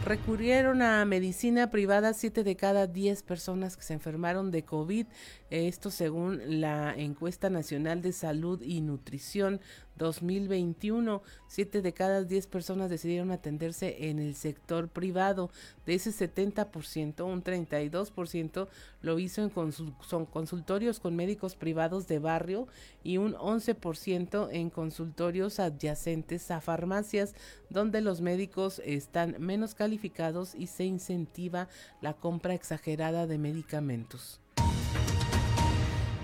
[0.04, 5.06] Recurrieron a medicina privada 7 de cada 10 personas que se enfermaron de COVID,
[5.48, 9.62] esto según la encuesta nacional de salud y nutrición
[9.96, 15.50] 2021, 7 de cada 10 personas decidieron atenderse en el sector privado.
[15.86, 18.68] De ese 70%, un 32%
[19.00, 22.66] lo hizo en consultorios con médicos privados de barrio
[23.04, 27.34] y un 11% en consultorios adyacentes a farmacias
[27.70, 29.93] donde los médicos están menos calificados
[30.54, 31.68] y se incentiva
[32.00, 34.40] la compra exagerada de medicamentos.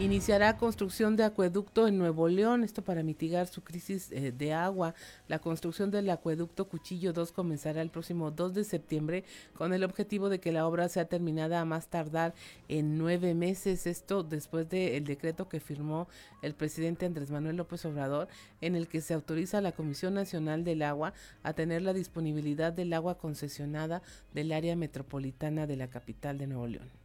[0.00, 4.94] Iniciará construcción de acueducto en Nuevo León, esto para mitigar su crisis eh, de agua.
[5.28, 10.30] La construcción del acueducto Cuchillo 2 comenzará el próximo 2 de septiembre con el objetivo
[10.30, 12.32] de que la obra sea terminada a más tardar
[12.68, 13.86] en nueve meses.
[13.86, 16.08] Esto después del decreto que firmó
[16.40, 18.28] el presidente Andrés Manuel López Obrador,
[18.62, 22.72] en el que se autoriza a la Comisión Nacional del Agua a tener la disponibilidad
[22.72, 24.00] del agua concesionada
[24.32, 26.99] del área metropolitana de la capital de Nuevo León.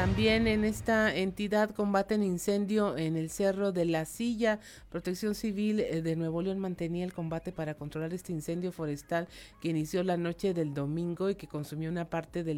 [0.00, 4.58] También en esta entidad combaten incendio en el Cerro de la Silla.
[4.88, 9.28] Protección Civil eh, de Nuevo León mantenía el combate para controlar este incendio forestal
[9.60, 12.54] que inició la noche del domingo y que consumió una parte de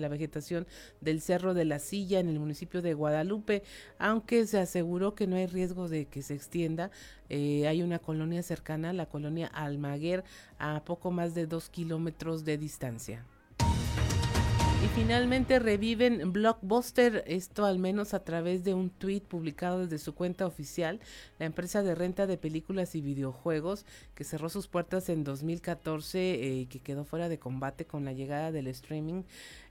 [0.00, 0.66] la vegetación
[1.00, 3.62] del Cerro de la Silla en el municipio de Guadalupe,
[4.00, 6.90] aunque se aseguró que no hay riesgo de que se extienda.
[7.28, 10.24] Eh, hay una colonia cercana, la colonia Almaguer,
[10.58, 13.24] a poco más de dos kilómetros de distancia.
[14.84, 20.14] Y finalmente reviven Blockbuster, esto al menos a través de un tweet publicado desde su
[20.14, 21.00] cuenta oficial.
[21.38, 26.62] La empresa de renta de películas y videojuegos que cerró sus puertas en 2014 y
[26.62, 29.22] eh, que quedó fuera de combate con la llegada del streaming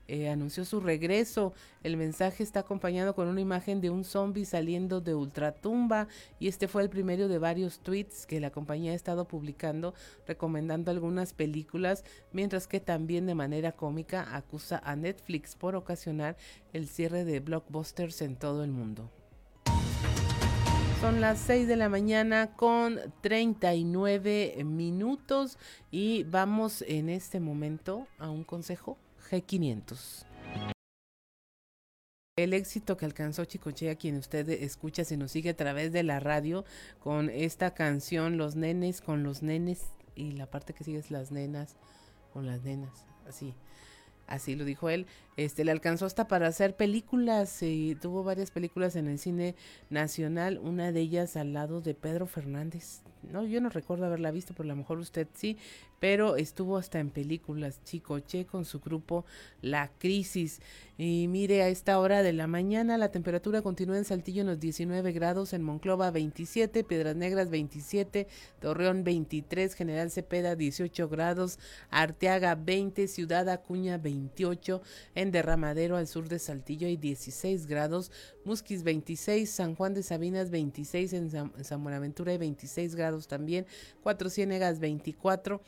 [0.08, 1.52] eh, anunció su regreso.
[1.82, 6.68] El mensaje está acompañado con una imagen de un zombie saliendo de ultratumba y este
[6.68, 9.94] fue el primero de varios tweets que la compañía ha estado publicando
[10.26, 16.36] recomendando algunas películas, mientras que también de manera cómica acusa a Netflix por ocasionar
[16.72, 19.10] el cierre de blockbusters en todo el mundo.
[21.00, 25.58] Son las 6 de la mañana con 39 minutos
[25.90, 28.96] y vamos en este momento a un consejo
[29.30, 30.26] G500.
[32.36, 36.18] El éxito que alcanzó Chicochea, quien usted escucha, si nos sigue a través de la
[36.18, 36.64] radio,
[36.98, 39.82] con esta canción Los nenes con los nenes,
[40.16, 41.76] y la parte que sigue es las nenas
[42.32, 43.54] con las nenas, así.
[44.26, 45.06] Así lo dijo él.
[45.36, 49.54] Este le alcanzó hasta para hacer películas y tuvo varias películas en el cine
[49.90, 53.02] nacional, una de ellas al lado de Pedro Fernández.
[53.30, 55.56] No, yo no recuerdo haberla visto, pero a lo mejor usted sí
[56.04, 59.24] pero estuvo hasta en películas Chicoche con su grupo
[59.62, 60.60] La Crisis.
[60.98, 64.60] Y mire, a esta hora de la mañana la temperatura continúa en Saltillo en los
[64.60, 68.28] 19 grados, en Monclova 27, Piedras Negras 27,
[68.60, 71.58] Torreón 23, General Cepeda 18 grados,
[71.88, 74.82] Arteaga 20, Ciudad Acuña 28,
[75.14, 78.12] en Derramadero al sur de Saltillo hay 16 grados,
[78.44, 83.66] Musquis 26, San Juan de Sabinas 26, en San, Buenaventura hay 26 grados también,
[84.02, 85.60] Cuatro Ciénegas 24,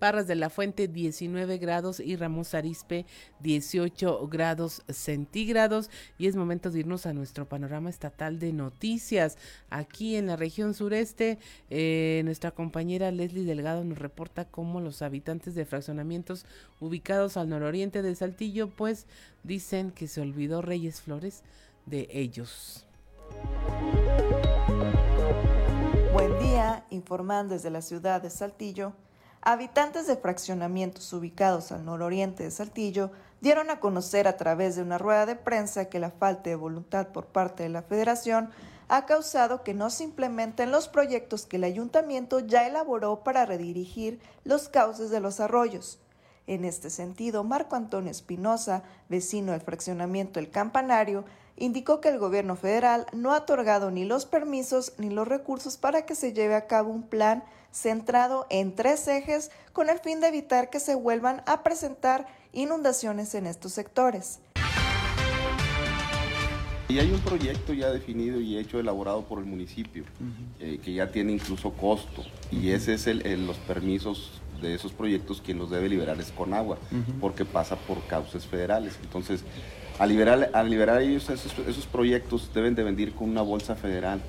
[0.00, 3.04] Parras de la Fuente 19 grados y Ramos Arispe
[3.40, 5.90] 18 grados centígrados.
[6.18, 9.36] Y es momento de irnos a nuestro panorama estatal de noticias.
[9.68, 11.38] Aquí en la región sureste,
[11.68, 16.46] eh, nuestra compañera Leslie Delgado nos reporta cómo los habitantes de fraccionamientos
[16.80, 19.06] ubicados al nororiente de Saltillo, pues
[19.44, 21.42] dicen que se olvidó Reyes Flores
[21.84, 22.86] de ellos.
[26.12, 28.94] Buen día, informando desde la ciudad de Saltillo.
[29.42, 34.98] Habitantes de fraccionamientos ubicados al nororiente de Saltillo dieron a conocer a través de una
[34.98, 38.50] rueda de prensa que la falta de voluntad por parte de la Federación
[38.88, 44.20] ha causado que no se implementen los proyectos que el ayuntamiento ya elaboró para redirigir
[44.42, 46.00] los cauces de los arroyos.
[46.48, 51.24] En este sentido, Marco Antonio Espinosa, vecino del fraccionamiento El Campanario,
[51.60, 56.06] indicó que el gobierno federal no ha otorgado ni los permisos ni los recursos para
[56.06, 60.28] que se lleve a cabo un plan centrado en tres ejes con el fin de
[60.28, 64.40] evitar que se vuelvan a presentar inundaciones en estos sectores.
[66.88, 70.02] Y hay un proyecto ya definido y hecho, elaborado por el municipio,
[70.58, 75.40] eh, que ya tiene incluso costo, y ese es el, los permisos de esos proyectos
[75.40, 76.78] quien los debe liberar es Conagua,
[77.20, 78.98] porque pasa por causas federales.
[79.04, 79.44] Entonces,
[80.00, 84.20] al liberar, al liberar ellos esos, esos proyectos deben de venir con una bolsa federal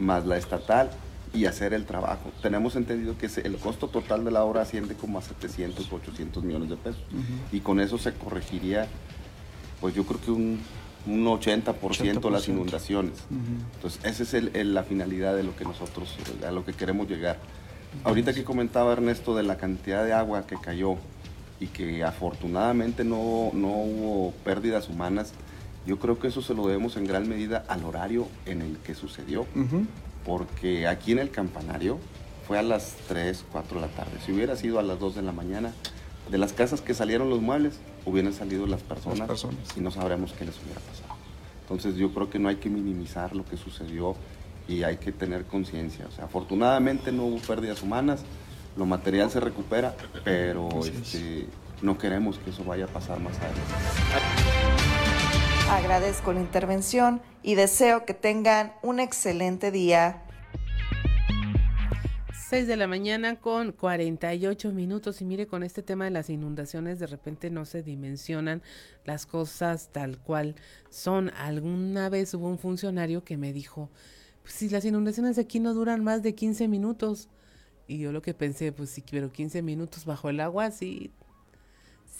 [0.00, 0.90] más la estatal
[1.32, 2.32] y hacer el trabajo.
[2.42, 6.68] Tenemos entendido que el costo total de la obra asciende como a 700, 800 millones
[6.68, 7.00] de pesos.
[7.52, 8.88] Y con eso se corregiría,
[9.80, 10.58] pues yo creo que un,
[11.06, 13.24] un 80%, las inundaciones.
[13.76, 17.38] Entonces, esa es la finalidad de lo que nosotros, a lo que queremos llegar.
[18.02, 20.96] Ahorita que comentaba Ernesto de la cantidad de agua que cayó
[21.62, 25.32] y que afortunadamente no, no hubo pérdidas humanas,
[25.86, 28.96] yo creo que eso se lo debemos en gran medida al horario en el que
[28.96, 29.46] sucedió.
[30.26, 31.98] Porque aquí en el campanario
[32.48, 34.12] fue a las 3, 4 de la tarde.
[34.26, 35.72] Si hubiera sido a las 2 de la mañana,
[36.30, 39.46] de las casas que salieron los muebles, hubieran salido las personas,
[39.76, 41.14] y no sabremos qué les hubiera pasado.
[41.62, 44.16] Entonces yo creo que no hay que minimizar lo que sucedió
[44.66, 46.06] y hay que tener conciencia.
[46.06, 48.24] O sea, afortunadamente no hubo pérdidas humanas,
[48.76, 49.94] lo material se recupera,
[50.24, 51.46] pero este,
[51.82, 53.60] no queremos que eso vaya a pasar más adelante.
[55.70, 60.22] Agradezco la intervención y deseo que tengan un excelente día.
[62.52, 66.98] 6 de la mañana con 48 minutos y mire con este tema de las inundaciones
[66.98, 68.60] de repente no se dimensionan
[69.06, 70.54] las cosas tal cual
[70.90, 71.30] son.
[71.38, 73.88] Alguna vez hubo un funcionario que me dijo,
[74.42, 77.30] pues si las inundaciones aquí no duran más de 15 minutos.
[77.86, 81.10] Y yo lo que pensé, pues sí, pero 15 minutos bajo el agua, sí,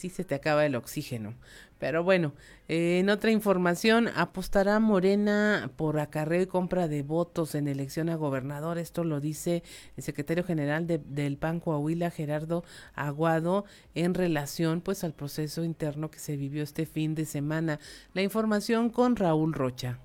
[0.02, 1.34] sí se te acaba el oxígeno.
[1.78, 2.32] Pero bueno,
[2.68, 8.16] eh, en otra información, apostará Morena por acarreo y compra de votos en elección a
[8.16, 8.78] gobernador.
[8.78, 9.62] Esto lo dice
[9.96, 16.18] el secretario general del PAN Coahuila, Gerardo Aguado, en relación pues al proceso interno que
[16.18, 17.78] se vivió este fin de semana.
[18.14, 19.98] La información con Raúl Rocha.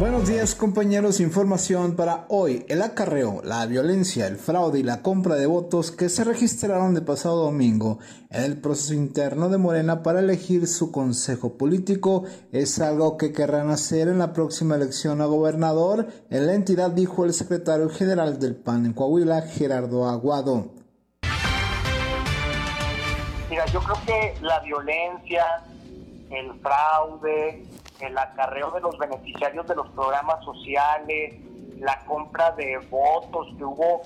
[0.00, 2.64] Buenos días compañeros, información para hoy.
[2.70, 7.02] El acarreo, la violencia, el fraude y la compra de votos que se registraron de
[7.02, 7.98] pasado domingo
[8.30, 13.68] en el proceso interno de Morena para elegir su consejo político es algo que querrán
[13.68, 18.56] hacer en la próxima elección a gobernador en la entidad, dijo el secretario general del
[18.56, 20.70] PAN en Coahuila, Gerardo Aguado.
[23.50, 25.44] Mira, yo creo que la violencia,
[26.30, 27.66] el fraude,
[28.02, 31.34] el acarreo de los beneficiarios de los programas sociales,
[31.78, 34.02] la compra de votos que hubo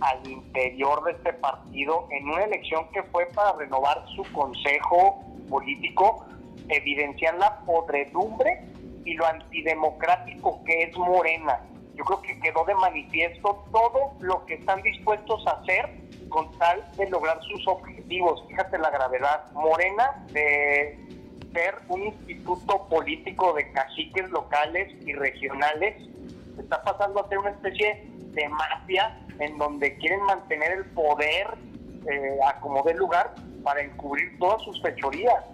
[0.00, 6.26] al interior de este partido en una elección que fue para renovar su consejo político,
[6.68, 8.64] evidencian la podredumbre
[9.04, 11.60] y lo antidemocrático que es Morena.
[11.94, 15.88] Yo creo que quedó de manifiesto todo lo que están dispuestos a hacer
[16.28, 18.44] con tal de lograr sus objetivos.
[18.48, 19.52] Fíjate la gravedad.
[19.52, 20.98] Morena de
[21.54, 25.94] ser un instituto político de caciques locales y regionales,
[26.58, 31.46] está pasando a ser una especie de mafia en donde quieren mantener el poder
[32.10, 35.44] eh, a como dé lugar para encubrir todas sus fechorías.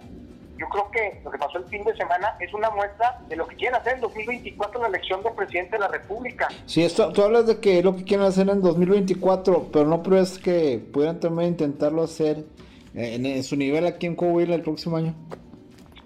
[0.57, 3.47] Yo creo que lo que pasó el fin de semana es una muestra de lo
[3.47, 6.49] que quieren hacer en 2024 en la elección de presidente de la República.
[6.65, 10.37] Sí, esto, tú hablas de que lo que quieren hacer en 2024, pero no pruebas
[10.37, 12.45] que pudieran también intentarlo hacer
[12.93, 15.15] en, en su nivel aquí en Coahuila el próximo año.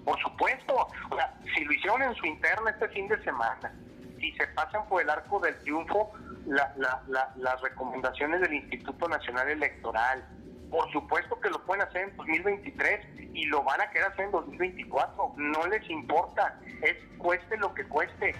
[0.06, 1.18] Por supuesto, o
[1.52, 3.74] si lo hicieron en su interna este fin de semana,
[4.20, 6.12] si se pasan por el arco del triunfo
[6.46, 10.24] las recomendaciones del Instituto Nacional Electoral,
[10.70, 14.30] por supuesto que lo pueden hacer en 2023 y lo van a querer hacer en
[14.30, 15.34] 2024.
[15.38, 18.32] No les importa, es cueste lo que cueste.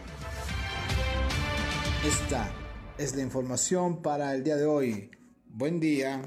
[2.04, 2.48] Esta
[2.96, 5.10] es la información para el día de hoy.
[5.46, 6.20] Buen día.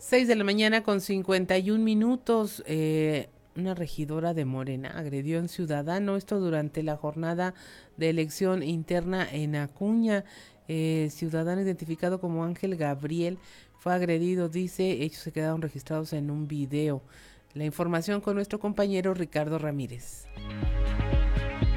[0.00, 2.62] 6 de la mañana con 51 minutos.
[2.66, 7.52] Eh, una regidora de Morena agredió a un ciudadano, esto durante la jornada
[7.98, 10.24] de elección interna en Acuña.
[10.68, 13.38] Eh, ciudadano identificado como Ángel Gabriel
[13.78, 17.02] fue agredido, dice, hechos se quedaron registrados en un video.
[17.52, 20.24] La información con nuestro compañero Ricardo Ramírez.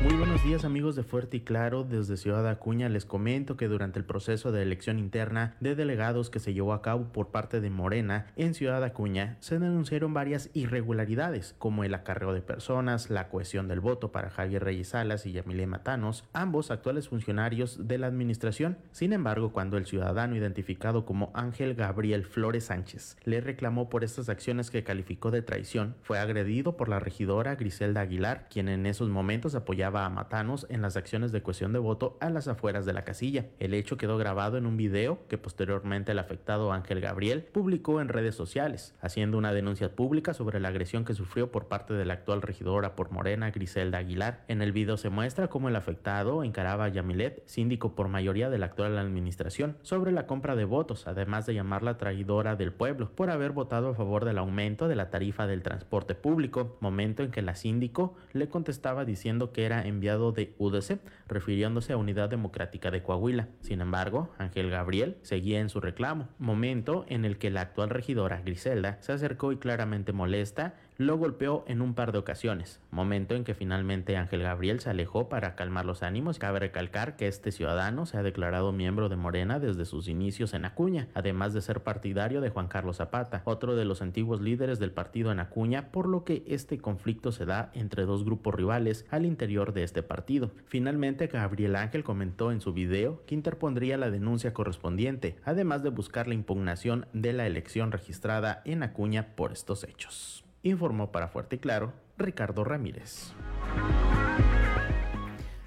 [0.04, 4.00] Muy buenos días amigos de Fuerte y Claro, desde Ciudad Acuña les comento que durante
[4.00, 7.70] el proceso de elección interna de delegados que se llevó a cabo por parte de
[7.70, 13.70] Morena en Ciudad Acuña se denunciaron varias irregularidades como el acarreo de personas, la cohesión
[13.70, 18.78] del voto para Javier Reyes Salas y Yamile Matanos, ambos actuales funcionarios de la administración.
[18.92, 24.28] Sin embargo, cuando el ciudadano identificado como Ángel Gabriel Flores Sánchez le reclamó por estas
[24.28, 29.08] acciones que calificó de traición, fue agredido por la regidora Griselda Aguilar, quien en esos
[29.08, 32.94] momentos apoyaba a Matanos en las acciones de cuestión de voto a las afueras de
[32.94, 33.46] la casilla.
[33.60, 38.08] El hecho quedó grabado en un video que posteriormente el afectado Ángel Gabriel publicó en
[38.08, 42.16] redes sociales, haciendo una denuncia pública sobre la agresión que sufrió por parte de la
[42.16, 44.44] actual regidora por Morena, Griselda Aguilar.
[44.48, 48.58] En el video se muestra cómo el afectado encaraba a Yamilet, síndico por mayoría de
[48.58, 53.30] la actual administración, sobre la compra de votos, además de llamarla traidora del pueblo por
[53.30, 57.42] haber votado a favor del aumento de la tarifa del transporte público, momento en que
[57.42, 63.04] la síndico le contestaba diciendo que era enviado de UDC, refiriéndose a Unidad Democrática de
[63.04, 63.50] Coahuila.
[63.62, 68.42] Sin embargo, Ángel Gabriel seguía en su reclamo, momento en el que la actual regidora
[68.42, 73.44] Griselda se acercó y claramente molesta lo golpeó en un par de ocasiones, momento en
[73.44, 76.40] que finalmente Ángel Gabriel se alejó para calmar los ánimos.
[76.40, 80.66] Cabe recalcar que este ciudadano se ha declarado miembro de Morena desde sus inicios en
[80.66, 84.92] Acuña, además de ser partidario de Juan Carlos Zapata, otro de los antiguos líderes del
[84.92, 89.26] partido en Acuña, por lo que este conflicto se da entre dos grupos rivales al
[89.26, 90.52] interior de este partido.
[90.66, 96.28] Finalmente, Gabriel Ángel comentó en su video que interpondría la denuncia correspondiente, además de buscar
[96.28, 101.60] la impugnación de la elección registrada en Acuña por estos hechos informó para Fuerte y
[101.60, 103.34] Claro Ricardo Ramírez.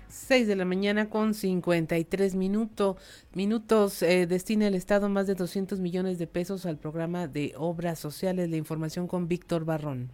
[0.08, 2.96] 6 de la mañana con 53 minutos.
[3.34, 7.98] Minutos eh, destina el Estado más de 200 millones de pesos al programa de obras
[7.98, 8.48] sociales.
[8.48, 10.10] La información con Víctor Barrón.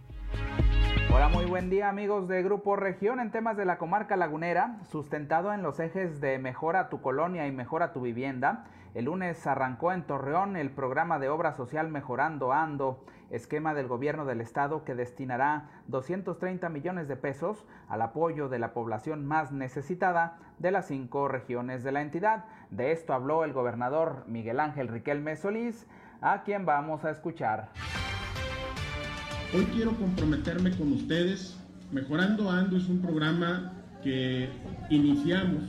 [1.13, 5.53] Hola, muy buen día amigos de Grupo Región en temas de la comarca lagunera, sustentado
[5.53, 8.65] en los ejes de mejora tu colonia y mejora tu vivienda.
[8.95, 13.03] El lunes arrancó en Torreón el programa de obra social Mejorando Ando,
[13.33, 18.73] esquema del gobierno del estado que destinará 230 millones de pesos al apoyo de la
[18.73, 22.45] población más necesitada de las cinco regiones de la entidad.
[22.69, 25.87] De esto habló el gobernador Miguel Ángel Riquelme Solís,
[26.21, 27.69] a quien vamos a escuchar.
[29.53, 31.59] Hoy quiero comprometerme con ustedes.
[31.91, 33.73] Mejorando Ando es un programa
[34.03, 34.49] que
[34.89, 35.63] iniciamos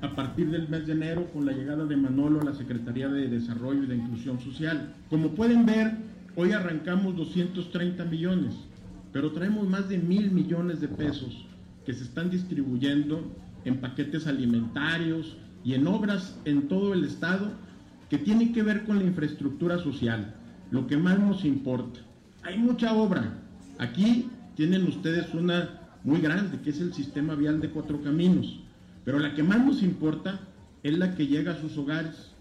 [0.00, 3.28] a partir del mes de enero con la llegada de Manolo a la Secretaría de
[3.28, 4.94] Desarrollo y de Inclusión Social.
[5.10, 5.96] Como pueden ver,
[6.36, 8.54] hoy arrancamos 230 millones,
[9.12, 11.46] pero traemos más de mil millones de pesos
[11.84, 13.32] que se están distribuyendo
[13.64, 17.50] en paquetes alimentarios y en obras en todo el estado
[18.10, 20.34] que tienen que ver con la infraestructura social,
[20.70, 22.00] lo que más nos importa
[22.48, 23.34] hay mucha obra.
[23.78, 28.60] Aquí tienen ustedes una muy grande, que es el sistema vial de cuatro caminos.
[29.04, 30.40] Pero la que más nos importa
[30.82, 32.32] es la que llega a sus hogares,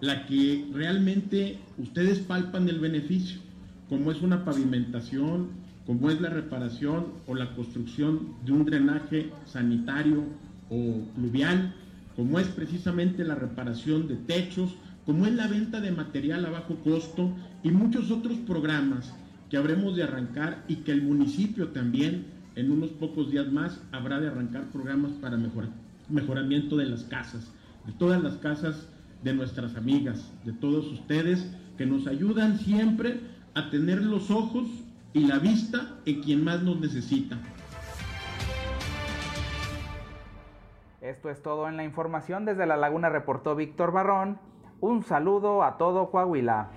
[0.00, 3.40] la que realmente ustedes palpan el beneficio,
[3.88, 5.48] como es una pavimentación,
[5.86, 10.24] como es la reparación o la construcción de un drenaje sanitario
[10.70, 11.74] o pluvial,
[12.16, 14.74] como es precisamente la reparación de techos,
[15.04, 17.30] como es la venta de material a bajo costo
[17.62, 19.12] y muchos otros programas
[19.50, 22.26] que habremos de arrancar y que el municipio también
[22.56, 25.70] en unos pocos días más habrá de arrancar programas para mejorar,
[26.08, 27.50] mejoramiento de las casas,
[27.86, 28.88] de todas las casas
[29.24, 33.20] de nuestras amigas, de todos ustedes que nos ayudan siempre
[33.54, 34.68] a tener los ojos
[35.14, 37.38] y la vista en quien más nos necesita.
[41.00, 42.44] Esto es todo en la información.
[42.44, 44.38] Desde La Laguna reportó Víctor Barrón.
[44.80, 46.68] Un saludo a todo Coahuila.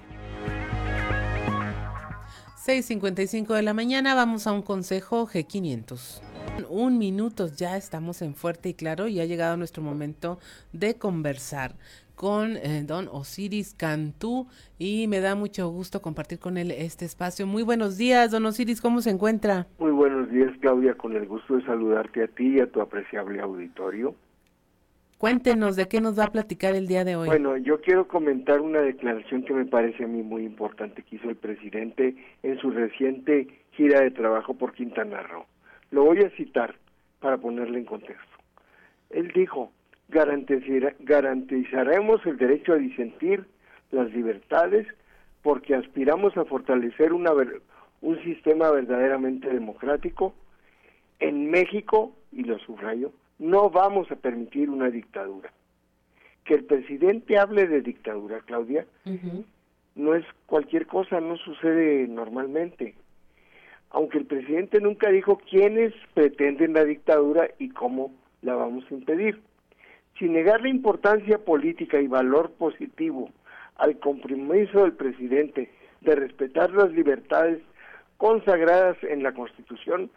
[2.66, 6.22] 6.55 de la mañana vamos a un consejo G500.
[6.70, 10.40] Un minuto ya estamos en Fuerte y Claro y ha llegado nuestro momento
[10.74, 11.76] de conversar
[12.18, 14.48] con eh, don Osiris Cantú
[14.80, 17.46] y me da mucho gusto compartir con él este espacio.
[17.46, 19.68] Muy buenos días, don Osiris, ¿cómo se encuentra?
[19.78, 23.40] Muy buenos días, Claudia, con el gusto de saludarte a ti y a tu apreciable
[23.40, 24.16] auditorio.
[25.20, 27.28] Cuéntenos de qué nos va a platicar el día de hoy.
[27.28, 31.30] Bueno, yo quiero comentar una declaración que me parece a mí muy importante que hizo
[31.30, 35.46] el presidente en su reciente gira de trabajo por Quintana Roo.
[35.92, 36.76] Lo voy a citar
[37.20, 38.38] para ponerle en contexto.
[39.12, 39.72] Él dijo,
[40.10, 43.46] garantizaremos el derecho a disentir,
[43.92, 44.88] las libertades,
[45.42, 47.32] porque aspiramos a fortalecer una,
[48.02, 50.34] un sistema verdaderamente democrático.
[51.20, 55.52] En México, y lo subrayo, no vamos a permitir una dictadura.
[56.44, 58.86] Que el presidente hable de dictadura, Claudia,
[59.96, 62.96] no es cualquier cosa, no sucede normalmente.
[63.90, 69.42] Aunque el presidente nunca dijo quiénes pretenden la dictadura y cómo la vamos a impedir.
[70.20, 73.30] Sin negar la importancia política y valor positivo
[73.76, 77.62] al compromiso del presidente de respetar las libertades
[78.18, 80.10] consagradas en la Constitución,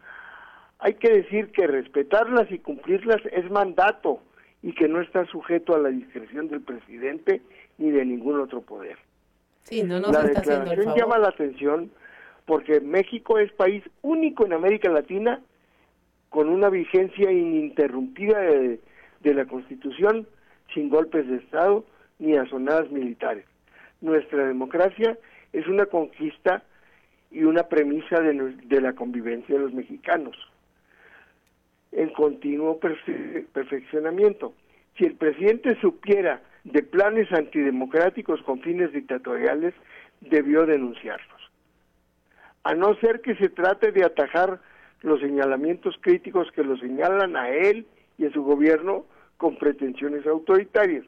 [0.79, 4.21] hay que decir que respetarlas y cumplirlas es mandato
[4.63, 7.43] y que no está sujeto a la discreción del presidente
[7.79, 8.97] ni de ningún otro poder.
[9.65, 11.91] Sí, no nos la está declaración llama la atención
[12.47, 15.41] porque México es país único en América Latina
[16.31, 18.81] con una vigencia ininterrumpida de,
[19.21, 20.27] de la Constitución,
[20.75, 21.85] sin golpes de Estado
[22.19, 23.45] ni asonadas militares.
[24.01, 25.19] Nuestra democracia
[25.53, 26.63] es una conquista
[27.31, 30.37] y una premisa de, de la convivencia de los mexicanos
[31.93, 32.79] en continuo
[33.53, 34.55] perfeccionamiento.
[34.97, 39.75] Si el presidente supiera de planes antidemocráticos con fines dictatoriales,
[40.21, 41.51] debió denunciarlos.
[42.65, 44.61] A no ser que se trate de atajar
[45.03, 47.87] los señalamientos críticos que lo señalan a él
[48.21, 49.07] y a su gobierno
[49.39, 51.07] con pretensiones autoritarias.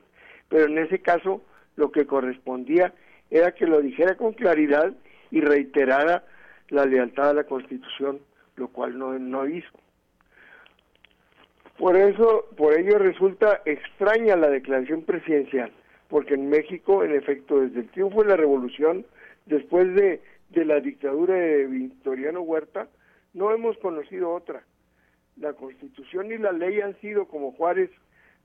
[0.48, 1.42] Pero en ese caso
[1.76, 2.94] lo que correspondía
[3.30, 4.94] era que lo dijera con claridad
[5.30, 6.24] y reiterara
[6.70, 8.20] la lealtad a la Constitución,
[8.56, 9.78] lo cual no, no hizo.
[11.76, 15.70] Por eso, por ello resulta extraña la declaración presidencial,
[16.08, 19.04] porque en México, en efecto, desde el triunfo de la revolución,
[19.44, 22.88] después de, de la dictadura de Victoriano Huerta,
[23.34, 24.62] no hemos conocido otra.
[25.36, 27.90] La Constitución y la ley han sido, como Juárez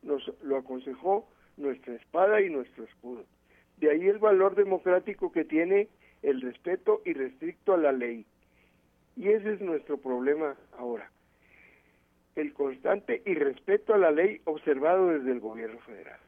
[0.02, 1.28] nos lo aconsejó,
[1.58, 3.26] nuestra espada y nuestro escudo.
[3.78, 5.90] De ahí el valor democrático que tiene
[6.22, 8.26] el respeto irrestricto a la ley.
[9.16, 11.12] Y ese es nuestro problema ahora.
[12.36, 16.20] El constante irrespeto a la ley observado desde el gobierno federal.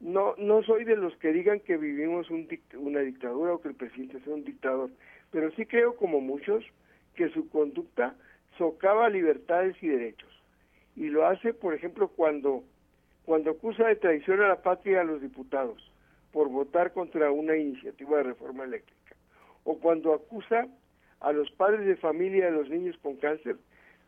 [0.00, 3.74] No, no soy de los que digan que vivimos un una dictadura o que el
[3.74, 4.90] presidente sea un dictador,
[5.30, 6.64] pero sí creo, como muchos,
[7.14, 8.14] que su conducta
[8.58, 10.30] socava libertades y derechos.
[10.96, 12.62] Y lo hace, por ejemplo, cuando,
[13.24, 15.90] cuando acusa de traición a la patria a los diputados
[16.32, 19.16] por votar contra una iniciativa de reforma eléctrica,
[19.64, 20.66] o cuando acusa
[21.20, 23.56] a los padres de familia de los niños con cáncer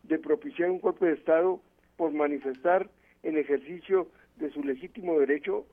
[0.02, 1.60] de propiciar un golpe de Estado
[1.96, 2.88] por manifestar
[3.22, 5.66] en ejercicio de su legítimo derecho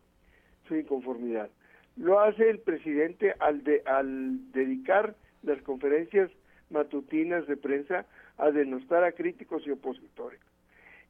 [0.68, 1.50] su inconformidad.
[1.98, 6.32] Lo hace el presidente al, de, al dedicar las conferencias
[6.70, 8.06] matutinas de prensa
[8.38, 10.40] a denostar a críticos y opositores.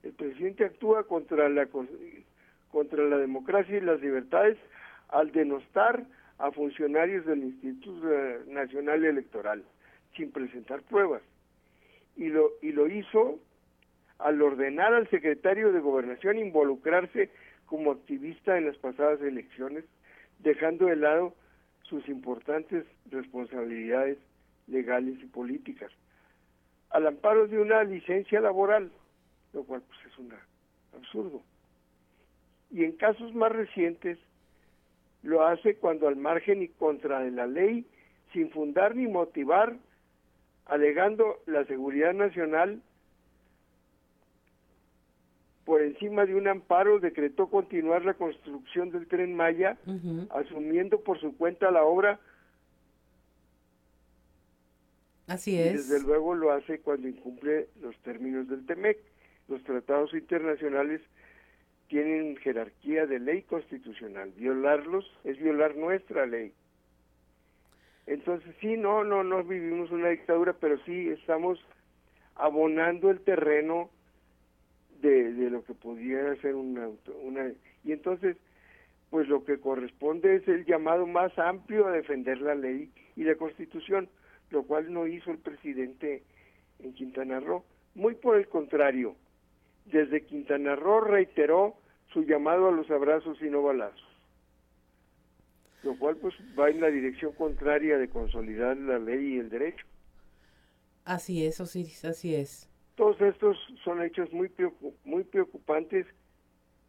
[0.04, 1.68] El presidente actúa contra la,
[2.70, 4.58] contra la democracia y las libertades
[5.10, 6.06] al denostar
[6.40, 8.08] a funcionarios del Instituto
[8.48, 9.64] Nacional Electoral
[10.16, 11.22] sin presentar pruebas.
[12.16, 13.40] Y lo, y lo hizo
[14.20, 17.30] al ordenar al secretario de Gobernación involucrarse
[17.66, 19.86] como activista en las pasadas elecciones,
[20.40, 21.34] dejando de lado
[21.84, 24.18] sus importantes responsabilidades
[24.68, 25.92] legales y políticas,
[26.94, 28.92] al amparo de una licencia laboral,
[29.52, 30.32] lo cual pues es un
[30.96, 31.42] absurdo.
[32.72, 34.20] Y en casos más recientes
[35.24, 37.86] lo hace cuando al margen y contra de la ley,
[38.32, 39.76] sin fundar ni motivar,
[40.66, 42.82] alegando la seguridad nacional,
[45.66, 49.78] por encima de un amparo decretó continuar la construcción del tren Maya,
[50.30, 52.20] asumiendo por su cuenta la obra.
[55.34, 55.90] Así es.
[55.90, 59.00] desde luego lo hace cuando incumple los términos del TEMEC.
[59.48, 61.02] Los tratados internacionales
[61.88, 64.32] tienen jerarquía de ley constitucional.
[64.38, 66.54] Violarlos es violar nuestra ley.
[68.06, 71.60] Entonces, sí, no, no, no vivimos una dictadura, pero sí estamos
[72.36, 73.90] abonando el terreno
[75.02, 76.90] de, de lo que pudiera ser una,
[77.24, 77.52] una...
[77.84, 78.38] Y entonces,
[79.10, 83.36] pues lo que corresponde es el llamado más amplio a defender la ley y la
[83.36, 84.10] constitución,
[84.54, 86.24] lo cual no hizo el presidente
[86.80, 87.66] en Quintana Roo.
[87.96, 89.16] Muy por el contrario,
[89.86, 91.76] desde Quintana Roo reiteró
[92.14, 94.08] su llamado a los abrazos y no balazos,
[95.82, 99.86] lo cual pues va en la dirección contraria de consolidar la ley y el derecho.
[101.04, 102.70] Así es, Osiris, así es.
[102.96, 104.52] Todos estos son hechos muy,
[105.04, 106.06] muy preocupantes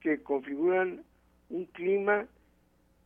[0.00, 1.02] que configuran
[1.48, 2.26] un clima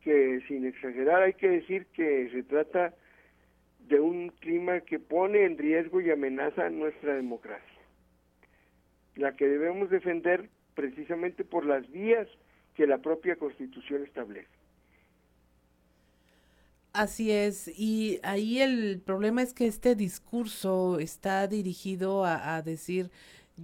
[0.02, 2.92] que sin exagerar hay que decir que se trata
[3.89, 7.80] de un clima que pone en riesgo y amenaza nuestra democracia,
[9.16, 12.28] la que debemos defender precisamente por las vías
[12.74, 14.49] que la propia Constitución establece.
[16.93, 23.11] Así es, y ahí el problema es que este discurso está dirigido a, decir,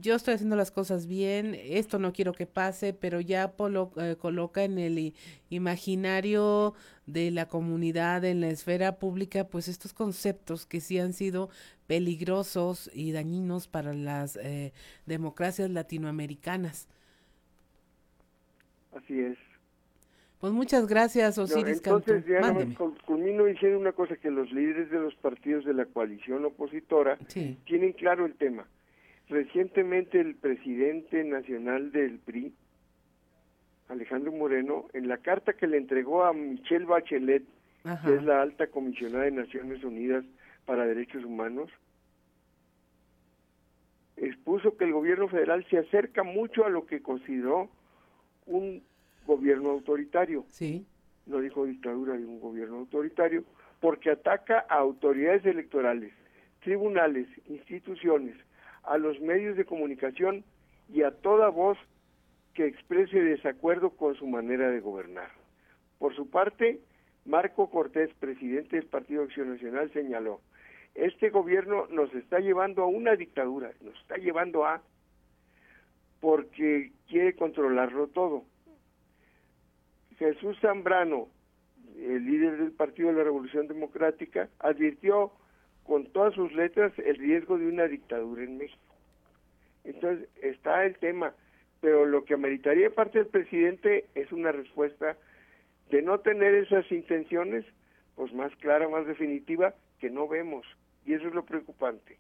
[0.01, 3.55] yo estoy haciendo las cosas bien, esto no quiero que pase, pero ya
[3.97, 5.15] eh, coloca en el
[5.51, 6.75] imaginario
[7.07, 11.49] de la comunidad, en la esfera pública, pues estos conceptos que sí han sido
[11.87, 14.73] peligrosos y dañinos para las eh,
[15.07, 16.89] democracias latinoamericanas.
[18.97, 19.39] Así es.
[20.41, 22.41] Pues muchas gracias, Osiris Entonces, ya
[23.07, 27.17] culmino diciendo una cosa, que los líderes de los partidos de la coalición opositora
[27.65, 28.67] tienen claro el tema.
[29.29, 32.53] Recientemente el presidente nacional del PRI,
[33.89, 37.45] Alejandro Moreno, en la carta que le entregó a Michelle Bachelet,
[38.05, 40.25] que es la alta comisionada de Naciones Unidas
[40.67, 41.71] para Derechos Humanos,
[44.17, 47.69] expuso que el gobierno federal se acerca mucho a lo que consideró
[48.47, 48.83] un
[49.27, 50.45] gobierno autoritario.
[50.49, 50.87] Sí.
[51.27, 53.45] No dijo dictadura, de un gobierno autoritario,
[53.81, 56.13] porque ataca a autoridades electorales,
[56.63, 58.37] tribunales, instituciones,
[58.87, 60.45] a los medios de comunicación
[60.93, 61.79] y a toda voz
[62.55, 65.31] que exprese desacuerdo con su manera de gobernar.
[65.99, 66.81] Por su parte,
[67.25, 70.41] Marco Cortés, presidente del Partido Acción Nacional, señaló,
[70.95, 74.83] este gobierno nos está llevando a una dictadura, nos está llevando a
[76.21, 78.45] porque quiere controlarlo todo.
[80.19, 81.29] Jesús Zambrano,
[81.97, 85.33] el líder del Partido de la Revolución Democrática, advirtió
[85.85, 88.81] con todas sus letras el riesgo de una dictadura en México.
[89.85, 91.35] Entonces está el tema,
[91.81, 95.17] pero lo que ameritaría parte del presidente es una respuesta
[95.91, 97.65] de no tener esas intenciones,
[98.17, 100.67] pues más clara, más definitiva, que no vemos.
[101.05, 102.19] Y eso es lo preocupante.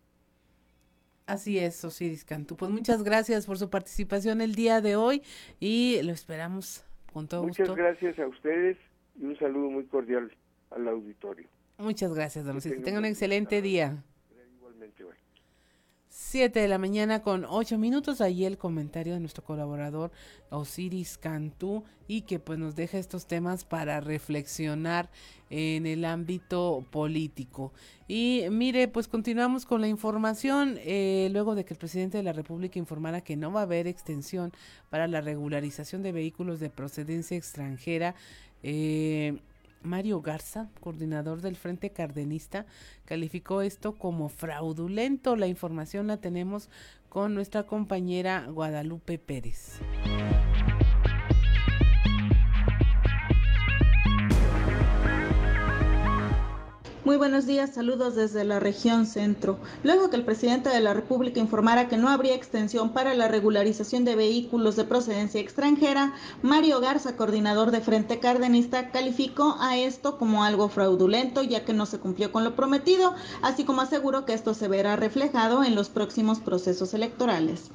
[1.27, 2.57] Así es, Osiris Cantú.
[2.57, 5.23] Pues muchas gracias por su participación el día de hoy
[5.59, 6.85] y lo esperamos
[7.15, 7.83] con todo Muchas gusto.
[7.83, 8.77] gracias a ustedes
[9.19, 10.31] y un saludo muy cordial
[10.71, 11.49] al auditorio.
[11.79, 12.85] Muchas gracias, don Que Osiris.
[12.85, 14.03] tenga un excelente día.
[14.57, 15.15] Igualmente, bye.
[16.09, 18.21] 7 de la mañana con 8 minutos.
[18.21, 20.13] Ahí el comentario de nuestro colaborador
[20.51, 25.11] Osiris Cantú y que pues nos deja estos temas para reflexionar
[25.51, 27.73] en el ámbito político.
[28.07, 30.77] Y mire, pues continuamos con la información.
[30.83, 33.89] eh, luego de que el presidente de la República informara que no va a haber
[33.89, 34.53] extensión
[34.91, 38.15] para la regularización de vehículos de procedencia extranjera,
[38.63, 39.41] eh,
[39.85, 42.67] Mario Garza, coordinador del Frente Cardenista,
[43.05, 45.37] calificó esto como fraudulento.
[45.37, 46.71] La información la tenemos
[47.09, 49.81] con nuestra compañera Guadalupe Pérez.
[57.05, 59.59] Muy buenos días, saludos desde la región centro.
[59.83, 64.07] Luego que el presidente de la República informara que no habría extensión para la regularización
[64.07, 70.45] de vehículos de procedencia extranjera, Mario Garza, coordinador de Frente Cardenista, calificó a esto como
[70.45, 74.55] algo fraudulento ya que no se cumplió con lo prometido, así como aseguró que esto
[74.55, 77.71] se verá reflejado en los próximos procesos electorales.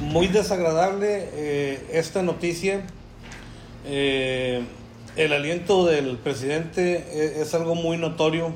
[0.00, 2.84] muy desagradable eh, esta noticia.
[3.86, 4.64] Eh,
[5.16, 8.52] el aliento del presidente e- es, algo muy notorio.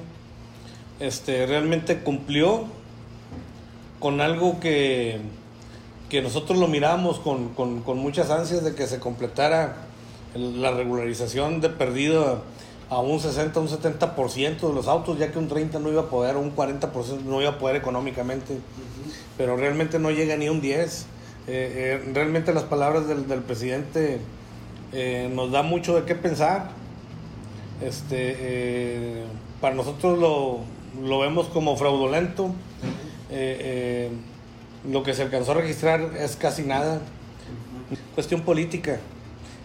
[1.00, 2.64] Este, realmente cumplió
[4.00, 5.20] con algo que,
[6.08, 9.76] que nosotros lo miramos con, con- con muchas ansias de que se completara
[10.34, 12.42] la regularización de perdido
[12.90, 16.06] a un 60, un 70% de los autos, ya que un 30 no iba a
[16.06, 18.58] poder, un 40% no iba a poder económicamente,
[19.36, 21.06] pero realmente no llega ni un 10.
[21.46, 24.20] Eh, eh, realmente las palabras del, del presidente
[24.92, 26.70] eh, nos da mucho de qué pensar.
[27.82, 29.24] Este, eh,
[29.60, 30.60] para nosotros lo,
[31.06, 32.50] lo vemos como fraudulento.
[33.30, 34.10] Eh,
[34.90, 37.00] lo que se alcanzó a registrar es casi nada.
[38.14, 38.98] Cuestión política.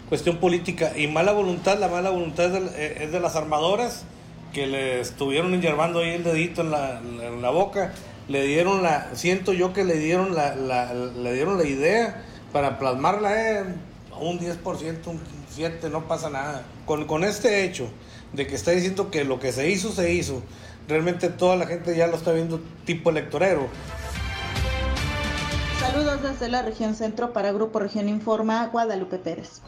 [0.08, 0.92] Cuestión política.
[0.96, 4.04] Y mala voluntad, la mala voluntad es de, las armadoras
[4.52, 7.92] que le estuvieron inyervando ahí el dedito en la, en la boca.
[8.28, 12.22] Le dieron la, siento yo que le dieron la, la- le dieron la idea
[12.52, 13.64] para plasmarla
[14.20, 15.20] un 10%, un
[15.56, 16.64] 7%, no pasa nada.
[16.86, 17.88] Con, con este hecho
[18.32, 20.42] de que está diciendo que lo que se hizo, se hizo,
[20.88, 23.68] realmente toda la gente ya lo está viendo tipo electorero.
[25.80, 29.60] Saludos desde la región centro para Grupo Región Informa, Guadalupe Pérez.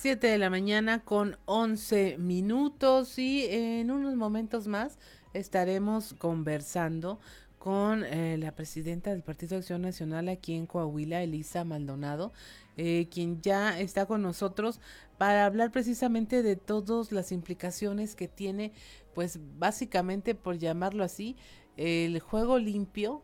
[0.00, 4.98] 7 de la mañana con 11 minutos y en unos momentos más
[5.34, 7.20] estaremos conversando
[7.60, 12.32] con eh, la presidenta del Partido Acción Nacional aquí en Coahuila, Elisa Maldonado,
[12.78, 14.80] eh, quien ya está con nosotros
[15.18, 18.72] para hablar precisamente de todas las implicaciones que tiene,
[19.14, 21.36] pues básicamente por llamarlo así,
[21.76, 23.22] el juego limpio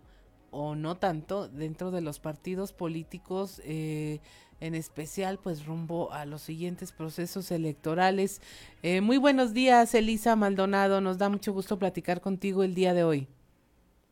[0.50, 4.20] o no tanto dentro de los partidos políticos, eh,
[4.60, 8.42] en especial pues rumbo a los siguientes procesos electorales.
[8.82, 13.02] Eh, muy buenos días, Elisa Maldonado, nos da mucho gusto platicar contigo el día de
[13.02, 13.28] hoy.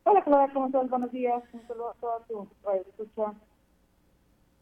[0.07, 0.87] Hola, Claudia, ¿cómo estás?
[0.87, 1.43] Buenos días.
[1.51, 2.47] Un saludo a toda tu.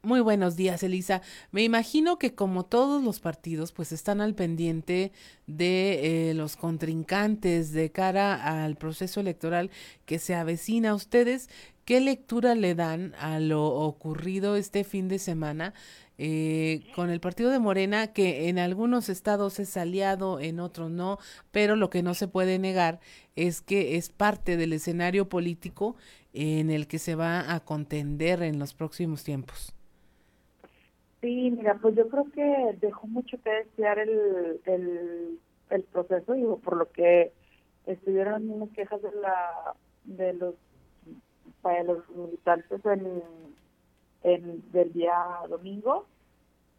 [0.02, 1.22] Muy buenos días, Elisa.
[1.52, 5.12] Me imagino que como todos los partidos, pues están al pendiente
[5.46, 9.70] de eh, los contrincantes de cara al proceso electoral
[10.06, 10.91] que se avecina.
[10.91, 11.50] a ¿Ustedes
[11.84, 15.74] qué lectura le dan a lo ocurrido este fin de semana
[16.26, 21.17] eh, con el partido de Morena, que en algunos estados es aliado, en otros no,
[21.51, 23.01] pero lo que no se puede negar
[23.36, 25.97] es que es parte del escenario político
[26.32, 29.76] en el que se va a contender en los próximos tiempos.
[31.19, 35.39] Sí, mira, pues yo creo que dejó mucho que desear el, el,
[35.71, 37.34] el proceso, digo, por lo que
[37.86, 40.55] estuvieron unas quejas de la de los
[41.61, 43.24] para los militantes en,
[44.24, 45.13] en del día
[45.49, 46.07] domingo.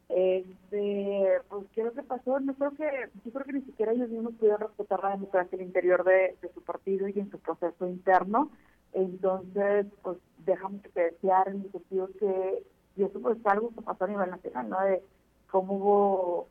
[0.09, 3.93] Este, pues qué es lo que pasó, no creo que, yo creo que ni siquiera
[3.93, 7.39] ellos mismos pudieron respetar la democracia el interior de, de su partido y en su
[7.39, 8.51] proceso interno.
[8.93, 12.63] Entonces, pues deja mucho que desear en el sentido que,
[12.97, 14.81] y eso pues es algo que pasó a nivel nacional, ¿no?
[14.83, 15.03] De
[15.51, 16.49] cómo hubo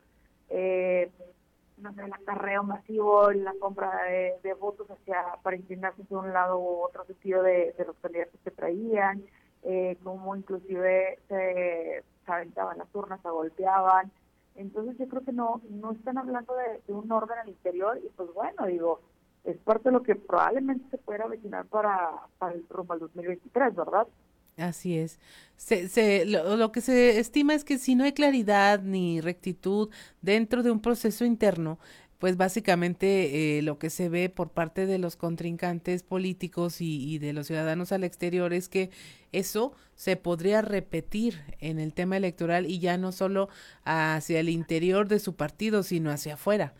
[0.49, 1.09] eh,
[1.77, 6.59] no sé, el acarreo masivo, la compra de, votos hacia para inclinarse de un lado
[6.59, 9.23] u otro sentido de, los candidatos que traían,
[9.63, 14.11] eh, como inclusive se, aventaban las urnas, se golpeaban.
[14.55, 18.31] Entonces yo creo que no no están hablando de, un orden al interior y pues
[18.33, 19.01] bueno, digo,
[19.43, 23.75] es parte de lo que probablemente se pueda avecinar para, para el rumbo al 2023,
[23.75, 24.07] ¿verdad?
[24.57, 25.19] Así es.
[25.55, 29.89] Se, se, lo, que se estima es que si no hay claridad ni rectitud
[30.21, 31.79] dentro de un proceso interno,
[32.23, 37.17] pues básicamente eh, lo que se ve por parte de los contrincantes políticos y, y,
[37.17, 38.91] de los ciudadanos al exterior es que
[39.33, 43.49] eso se podría repetir en el tema electoral y ya no solo
[43.83, 46.73] hacia el interior de su partido, sino hacia afuera.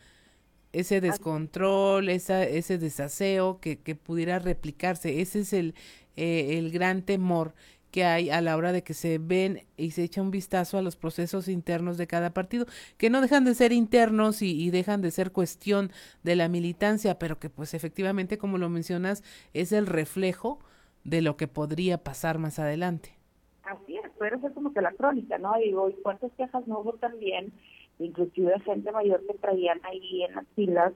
[0.71, 5.75] Ese descontrol, esa, ese desaseo que, que pudiera replicarse, ese es el,
[6.15, 7.53] eh, el gran temor
[7.93, 10.81] que hay a la hora de que se ven y se echa un vistazo a
[10.81, 12.65] los procesos internos de cada partido,
[12.97, 15.91] que no dejan de ser internos y, dejan de ser cuestión
[16.23, 19.23] de la militancia, pero que pues efectivamente, como lo mencionas,
[19.53, 20.57] es el reflejo
[21.03, 23.15] de lo que podría pasar más adelante.
[23.61, 25.53] Así es, puede ser como que la crónica, ¿no?
[25.63, 27.53] Digo, ¿y cuántas quejas no hubo también?
[27.99, 30.93] Inclusive gente mayor que traían ahí en las filas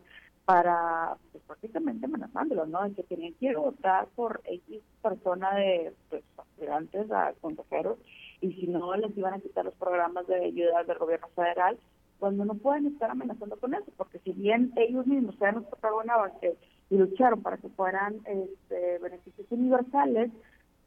[0.48, 2.86] para pues, prácticamente amenazándolo, ¿no?
[2.86, 7.98] En que tenían que votar por X persona de pues, aspirantes a consejeros
[8.40, 11.78] y si no les iban a quitar los programas de ayuda del gobierno federal,
[12.18, 16.54] cuando no pueden estar amenazando con eso, porque si bien ellos mismos sean los protagonistas
[16.90, 20.32] y lucharon para que fueran este, beneficios universales,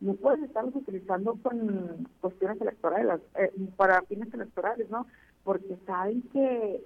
[0.01, 5.07] no pueden estarlos utilizando con cuestiones electorales, eh, para fines electorales, ¿no?
[5.45, 6.83] Porque saben que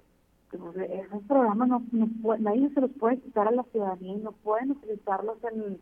[0.53, 4.71] esos programas no, no nadie se los puede quitar a la ciudadanía y no pueden
[4.71, 5.79] utilizarlos en,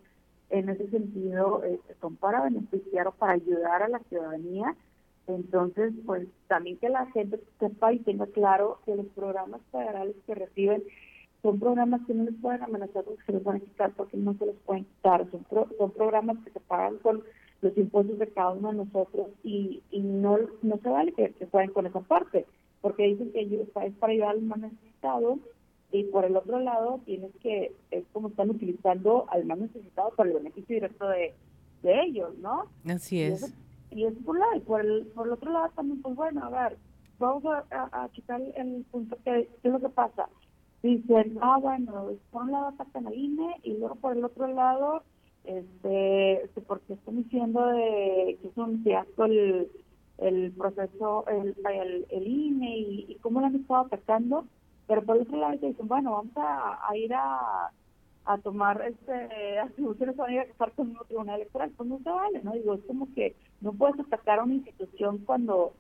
[0.50, 4.76] en ese sentido, este, son para beneficiar o para ayudar a la ciudadanía.
[5.28, 10.36] Entonces, pues también que la gente sepa y tenga claro que los programas federales que
[10.36, 10.84] reciben
[11.42, 14.34] son programas que no les pueden amenazar porque se los van a quitar porque no
[14.36, 15.26] se los pueden quitar.
[15.32, 15.46] Son,
[15.78, 17.24] son programas que se pagan con
[17.62, 21.46] los impuestos de cada uno de nosotros y, y no, no se vale que, que
[21.48, 22.46] jueguen con esa parte
[22.84, 25.40] porque dicen que es para ayudar al más necesitado
[25.90, 30.30] y por el otro lado tienes que, es como están utilizando al más necesitado para
[30.30, 31.34] el beneficio directo de,
[31.84, 32.66] ellos, ¿no?
[32.86, 33.54] Así es.
[33.92, 36.50] Y, es por, lado, y por, el, por el otro lado también, pues bueno, a
[36.50, 36.78] ver,
[37.20, 40.28] vamos a, a, quitar el punto que, ¿qué es lo que pasa?
[40.82, 45.04] Dicen, ah, bueno, por un lado atacan al INE y luego por el otro lado,
[45.46, 49.70] este, este porque están diciendo de que es un fiasco el
[50.24, 51.56] el proceso, el,
[52.10, 54.46] el, INE y, cómo lo han estado atacando,
[54.88, 57.72] pero por otro lado dicen, bueno, vamos a, ir a,
[58.26, 62.10] a tomar este atribuciones a ir a estar con un tribunal electoral, pues no se
[62.10, 62.54] vale, ¿no?
[62.54, 65.74] Digo, es como que no puedes atacar a una institución cuando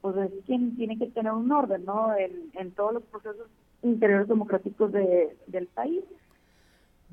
[0.00, 2.14] pues es quien tiene que tener un orden, ¿no?
[2.16, 3.48] En, en todos los procesos
[3.82, 6.04] interiores democráticos de, del país.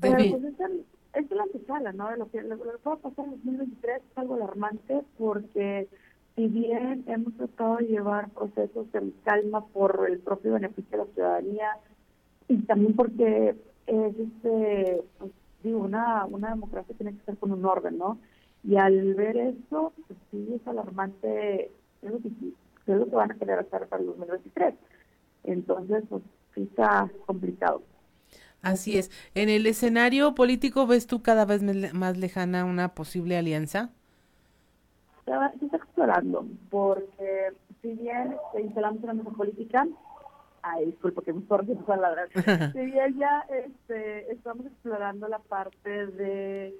[0.00, 2.10] Pero pues es, el, es la antesala, ¿no?
[2.10, 5.88] De lo que, lo, que va a pasar en 2023 es algo alarmante porque
[6.36, 11.12] si bien hemos tratado de llevar procesos en calma por el propio beneficio de la
[11.14, 11.70] ciudadanía
[12.46, 13.56] y también porque
[13.86, 15.32] es este pues,
[15.64, 18.18] digo una una democracia tiene que ser con un orden no
[18.62, 21.70] y al ver esto pues sí es alarmante
[22.02, 24.74] es lo que, es lo van a querer hacer para el 2023
[25.44, 26.22] entonces pues
[26.54, 27.82] sí está complicado
[28.62, 29.12] Así es.
[29.36, 31.62] En el escenario político, ¿ves tú cada vez
[31.92, 33.92] más lejana una posible alianza?
[35.26, 37.52] Se está explorando, porque
[37.82, 39.86] si bien instalamos una mesa política,
[40.62, 42.30] ay, disculpa que me estoy palabras,
[42.72, 46.74] si bien ya este, estamos explorando la parte de,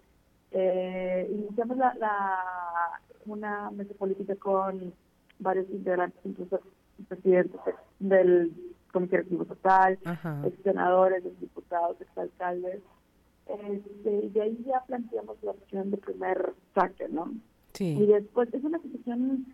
[0.52, 4.94] eh, iniciamos la, la, una mesa política con
[5.40, 6.60] varios integrantes, incluso
[7.08, 7.60] presidentes
[7.98, 8.52] del
[8.92, 9.98] Comité Ejecutivo Total,
[10.44, 12.80] ex senadores, ex diputados, ex alcaldes,
[13.46, 17.32] este, y de ahí ya planteamos la opción de primer saque, ¿no?
[17.84, 19.46] Y después es una situación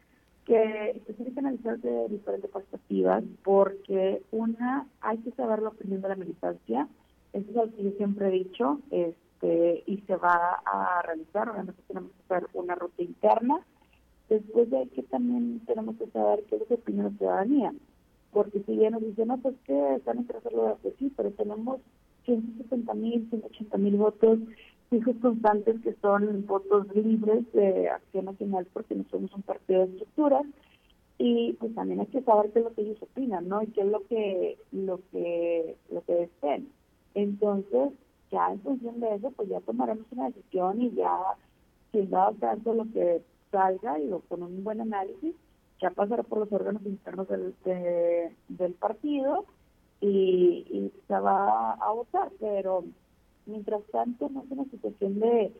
[0.44, 6.02] que se tiene que analizar de diferentes perspectivas, porque una, hay que saber la opinión
[6.02, 6.88] de la militancia,
[7.32, 11.80] eso es algo que yo siempre he dicho, este, y se va a realizar, obviamente
[11.86, 13.60] tenemos que hacer una ruta interna,
[14.28, 17.74] después de que también tenemos que saber qué es la opinión de la ciudadanía,
[18.32, 21.80] porque si bien nos dicen, no, pues que están interesados, pues sí, pero tenemos
[22.24, 24.38] 170 mil, 180 mil votos
[24.92, 29.92] fijos constantes que son votos libres de Acción Nacional porque no somos un partido de
[29.92, 30.44] estructuras
[31.16, 33.62] y pues también hay que saber qué es lo que ellos opinan, ¿no?
[33.62, 36.68] Y qué es lo que lo que lo que deseen.
[37.14, 37.92] Entonces,
[38.30, 41.16] ya en función de eso, pues ya tomaremos una decisión y ya
[41.90, 45.34] sin dado caso lo que salga y con un buen análisis,
[45.80, 47.54] ya pasará por los órganos internos del,
[48.48, 49.46] del partido
[50.02, 52.84] y, se va a votar, pero
[53.46, 55.52] mientras tanto no es una situación de,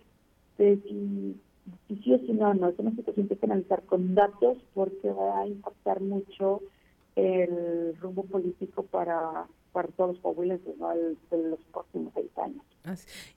[0.59, 1.41] de si,
[1.89, 5.41] sí si no, no, es una situación que hay que analizar con datos porque va
[5.41, 6.61] a impactar mucho
[7.16, 12.62] el rumbo político para, para todos los de los próximos seis años.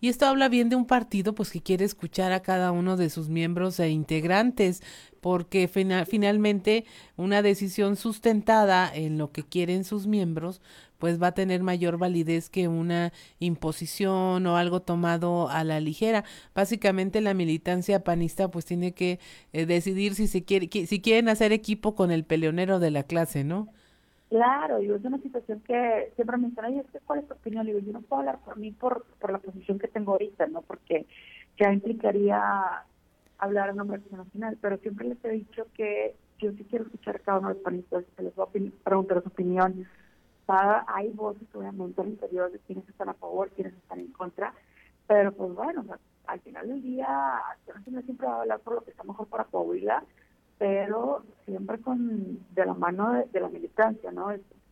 [0.02, 3.10] Y esto habla bien de un partido pues que quiere escuchar a cada uno de
[3.10, 4.82] sus miembros e integrantes,
[5.22, 10.62] porque finalmente una decisión sustentada en lo que quieren sus miembros
[10.98, 16.24] pues va a tener mayor validez que una imposición o algo tomado a la ligera.
[16.54, 19.20] Básicamente la militancia panista pues tiene que
[19.54, 23.44] eh, decidir si se quiere si quieren hacer equipo con el peleonero de la clase,
[23.44, 23.70] ¿no?
[24.30, 27.65] Claro, y es una situación que siempre me dicen, oye, ¿cuál es tu opinión?
[27.65, 30.61] digo, yo no puedo hablar por mí por, por la posición que tengo ahorita, ¿no?
[30.63, 31.05] Porque
[31.59, 32.41] ya implicaría
[33.38, 37.19] hablar en nombre nacional, pero siempre les he dicho que yo sí quiero escuchar a
[37.19, 39.88] cada uno de los panistas, que les voy a preguntar su opinión.
[40.47, 44.53] hay voces, obviamente, al interior de quienes están a favor, quienes están en contra,
[45.07, 45.86] pero pues bueno,
[46.28, 47.07] al final del día,
[47.67, 50.03] Nacional siempre va a hablar por lo que está mejor para Coahuila,
[50.58, 54.30] pero siempre con de la mano de, la militancia, ¿no?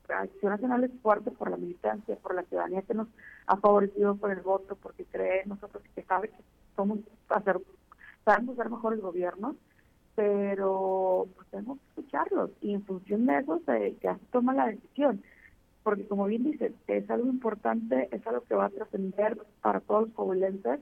[0.07, 3.07] Acción Nacional es fuerte por la militancia, por la ciudadanía que nos
[3.47, 6.43] ha favorecido por el voto, porque cree nosotros que sabe que
[6.75, 7.59] somos hacer,
[8.25, 9.55] sabemos mejor el gobierno,
[10.15, 15.23] pero pues, tenemos que escucharlos y en función de eso se, se toma la decisión.
[15.83, 20.03] Porque como bien dice, es algo importante, es algo que va a trascender para todos
[20.03, 20.79] los coahuilenses,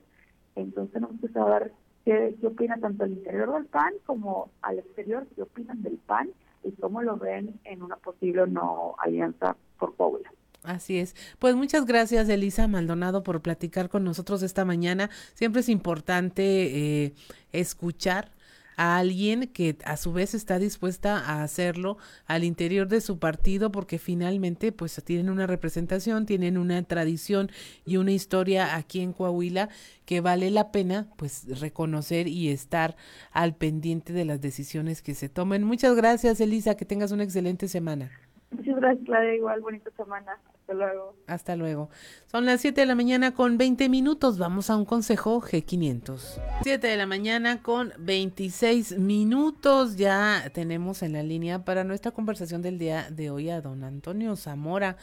[0.54, 1.72] entonces tenemos que saber
[2.04, 6.30] qué, qué opina tanto al interior del PAN como al exterior, qué opinan del PAN
[6.64, 10.30] y cómo lo ven en una posible no alianza por Puebla.
[10.62, 11.16] Así es.
[11.38, 15.10] Pues muchas gracias, Elisa Maldonado, por platicar con nosotros esta mañana.
[15.34, 17.14] Siempre es importante eh,
[17.52, 18.30] escuchar
[18.76, 23.72] a alguien que a su vez está dispuesta a hacerlo al interior de su partido
[23.72, 27.50] porque finalmente pues tienen una representación, tienen una tradición
[27.84, 29.68] y una historia aquí en Coahuila
[30.04, 32.96] que vale la pena pues reconocer y estar
[33.30, 35.64] al pendiente de las decisiones que se tomen.
[35.64, 38.10] Muchas gracias Elisa, que tengas una excelente semana.
[38.52, 40.38] Muchas gracias Claudia, igual bonita semana.
[40.60, 41.16] Hasta luego.
[41.26, 41.90] Hasta luego.
[42.26, 44.38] Son las 7 de la mañana con 20 minutos.
[44.38, 46.40] Vamos a un consejo G500.
[46.62, 49.96] 7 de la mañana con 26 minutos.
[49.96, 54.36] Ya tenemos en la línea para nuestra conversación del día de hoy a don Antonio
[54.36, 54.96] Zamora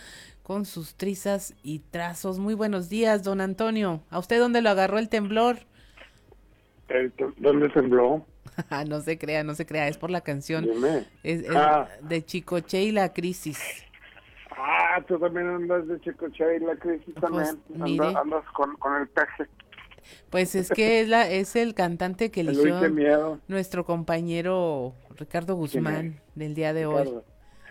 [0.43, 2.39] con sus trizas y trazos.
[2.39, 4.02] Muy buenos días, don Antonio.
[4.10, 5.58] ¿A usted dónde lo agarró el temblor?
[7.38, 8.26] ¿Dónde tembló?
[8.88, 10.68] no se crea, no se crea, es por la canción.
[11.24, 11.88] Es, ah.
[12.02, 13.86] de Chicoche y la crisis.
[14.52, 18.02] Ah, tú también andas de Chicoche y la crisis pues, también.
[18.02, 19.45] andas, con, el peje.
[20.30, 26.56] Pues es que es, la, es el cantante que eligió nuestro compañero Ricardo Guzmán del
[26.56, 27.10] día de hoy.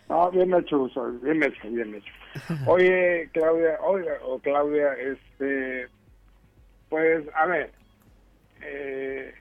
[0.09, 0.89] No, bien hecho,
[1.23, 2.13] bien hecho, bien hecho.
[2.67, 5.89] Oye, Claudia, oiga, o Claudia, este,
[6.89, 7.73] pues, a ver,
[8.63, 9.35] eh,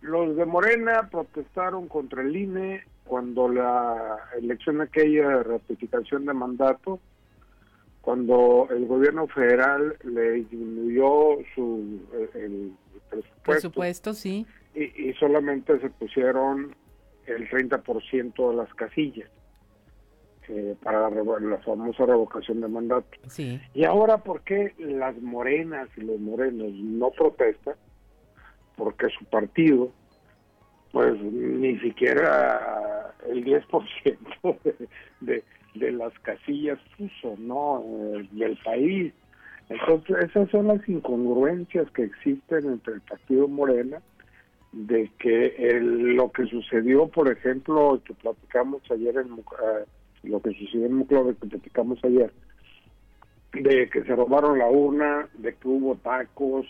[0.00, 7.00] los de Morena protestaron contra el INE cuando la elección aquella de ratificación de mandato,
[8.00, 12.00] cuando el gobierno federal le disminuyó su
[12.34, 12.72] el
[13.08, 14.46] presupuesto, presupuesto sí.
[14.74, 16.74] y, solamente se pusieron
[17.26, 19.28] el 30% de las casillas
[20.48, 23.08] eh, para la, famosa revocación de mandato.
[23.28, 23.60] Sí.
[23.74, 27.74] Y ahora, ¿por qué las morenas y los morenos no protestan?
[28.78, 29.92] Porque su partido
[30.92, 34.18] pues ni siquiera el 10%
[34.64, 34.88] de,
[35.20, 37.84] de, de las casillas puso, ¿no?
[37.84, 39.12] Eh, del país.
[39.68, 44.00] Entonces, esas son las incongruencias que existen entre el Partido Morena,
[44.72, 49.44] de que el, lo que sucedió, por ejemplo, que platicamos ayer en uh,
[50.22, 52.32] lo que sucedió en Muclove, que platicamos ayer,
[53.52, 56.66] de que se robaron la urna, de que hubo tacos,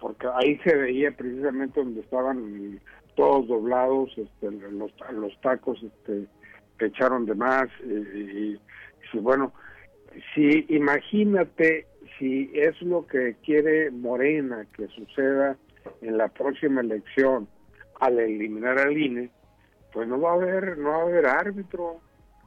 [0.00, 2.80] porque ahí se veía precisamente donde estaban
[3.14, 6.26] todos doblados, este, los, los tacos este,
[6.78, 7.68] que echaron de más.
[7.84, 8.58] Y,
[9.18, 9.52] bueno,
[10.34, 11.86] si imagínate
[12.18, 15.56] si es lo que quiere Morena que suceda
[16.00, 17.48] en la próxima elección
[18.00, 19.30] al eliminar al INE,
[19.92, 22.00] pues no va a haber, no va a haber árbitro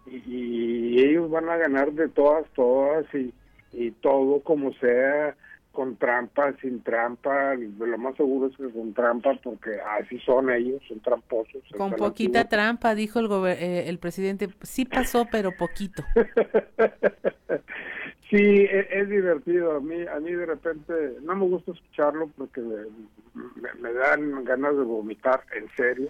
[0.07, 3.33] y, y ellos van a ganar de todas, todas y,
[3.71, 5.35] y todo como sea
[5.73, 10.81] con trampa, sin trampa, lo más seguro es que con trampa porque así son ellos,
[10.87, 11.63] son tramposos.
[11.75, 16.03] Con poquita trampa, dijo el, eh, el presidente, sí pasó, pero poquito.
[18.29, 20.93] sí, e, es, divertido, a mí, a mí de repente
[21.23, 26.09] no me gusta escucharlo porque me, dan ganas de vomitar, en serio.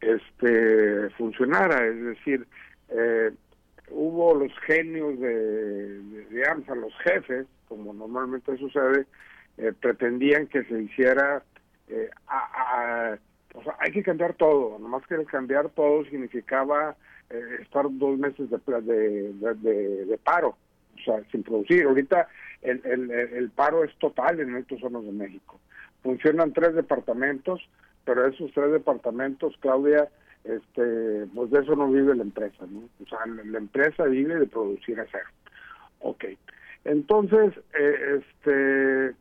[0.00, 2.46] este funcionara, es decir,
[2.90, 3.32] eh,
[3.90, 9.06] hubo los genios de, de, AMSA, los jefes, como normalmente sucede,
[9.56, 11.42] eh, pretendían que se hiciera,
[11.88, 12.10] eh,
[13.54, 16.96] o sea, hay que cambiar todo, nomás que cambiar todo significaba
[17.60, 20.56] estar dos meses de, de, de, paro,
[20.94, 21.84] o sea, sin producir.
[21.84, 22.26] Ahorita
[22.62, 25.60] el, el, el paro es total en estos zonas de México.
[26.02, 27.60] Funcionan tres departamentos,
[28.04, 30.08] pero esos tres departamentos, Claudia,
[30.48, 32.88] este, pues de eso no vive la empresa, ¿no?
[33.02, 35.28] O sea, la, empresa vive de producir acero.
[36.00, 36.24] Ok.
[36.84, 39.14] Entonces, eh, este,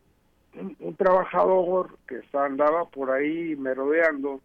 [0.79, 4.41] un, trabajador que está, andaba por ahí merodeando,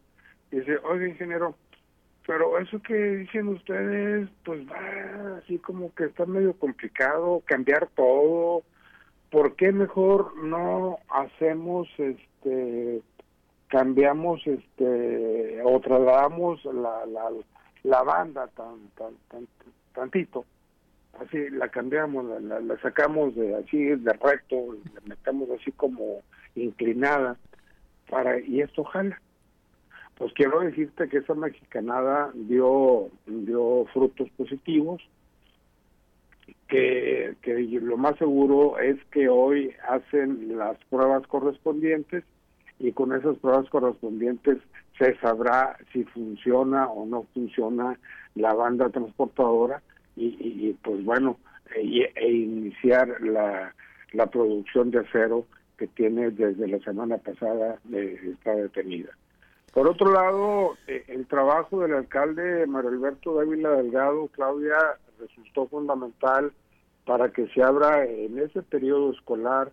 [0.50, 1.54] dice, oye, ingeniero,
[2.26, 8.62] pero eso que dicen ustedes, pues va así como que está medio complicado cambiar todo.
[9.30, 13.02] ¿Por qué mejor no hacemos este
[13.73, 17.31] cambiamos este o trasladamos la, la,
[17.85, 19.49] la banda tan, tan, tan
[19.94, 20.44] tantito.
[21.19, 24.57] Así la cambiamos la, la, sacamos de así de recto
[24.94, 26.20] la metemos así como
[26.55, 27.39] inclinada
[28.11, 29.19] para y esto jala.
[30.19, 35.01] Pues quiero decirte que esa mexicanada dio dio frutos positivos
[36.69, 42.23] que, que lo más seguro es que hoy hacen las pruebas correspondientes
[42.78, 44.59] y con esas pruebas correspondientes
[44.99, 47.99] se sabrá si funciona o no funciona
[48.35, 49.82] la banda transportadora
[50.15, 51.39] y, pues bueno,
[51.74, 53.74] e, e, iniciar la,
[54.12, 55.47] la producción de acero
[55.78, 59.11] que tiene desde la semana pasada eh, está detenida.
[59.73, 64.77] Por otro lado, eh, el trabajo del alcalde Mario Alberto Dávila Delgado, Claudia,
[65.19, 66.53] resultó fundamental
[67.07, 69.73] para que se abra en ese periodo escolar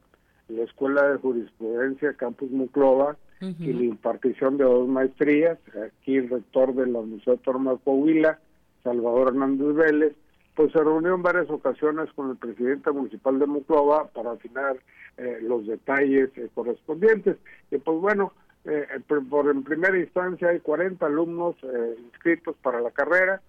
[0.50, 5.58] la Escuela de Jurisprudencia Campus Muclova y la impartición de dos maestrías.
[5.86, 8.40] Aquí el rector de la Universidad Autónoma de Coahuila,
[8.84, 10.14] Salvador Hernández Vélez,
[10.56, 14.76] pues se reunió en varias ocasiones con el presidente municipal de Muclova para afinar
[15.16, 17.38] eh, los detalles eh, correspondientes.
[17.72, 18.34] Y pues bueno,
[18.66, 18.86] eh,
[19.30, 21.56] por en primera instancia hay 40 alumnos
[22.04, 23.42] inscritos para la carrera.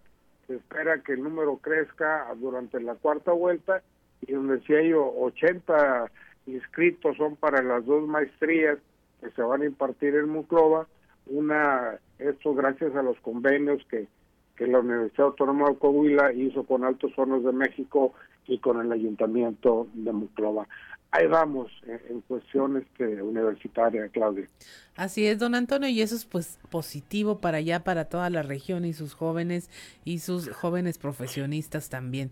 [0.46, 3.82] Se espera que el número crezca durante la cuarta vuelta
[4.20, 6.10] y donde si hay 80
[6.46, 8.78] inscritos son para las dos maestrías
[9.20, 10.86] que se van a impartir en Muclova,
[11.26, 14.08] una, esto gracias a los convenios que,
[14.56, 18.14] que la Universidad Autónoma de Coahuila hizo con Altos Hornos de México
[18.46, 20.66] y con el Ayuntamiento de Muclova.
[21.12, 21.72] Ahí vamos
[22.08, 24.46] en, cuestiones que universitaria, Claudia.
[24.94, 28.84] Así es, don Antonio, y eso es pues positivo para allá, para toda la región
[28.84, 29.70] y sus jóvenes
[30.04, 32.30] y sus jóvenes profesionistas también.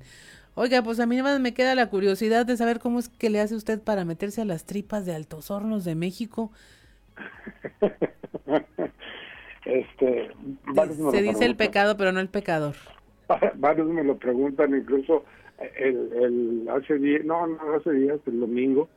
[0.60, 3.38] Oiga, pues a mí más me queda la curiosidad de saber cómo es que le
[3.38, 6.50] hace usted para meterse a las tripas de Altos Hornos de México.
[9.64, 10.32] este,
[11.12, 12.74] Se dice el pecado, pero no el pecador.
[13.54, 15.24] Varios me lo preguntan, incluso
[15.76, 18.88] el, el hace días, no, no hace días, el domingo,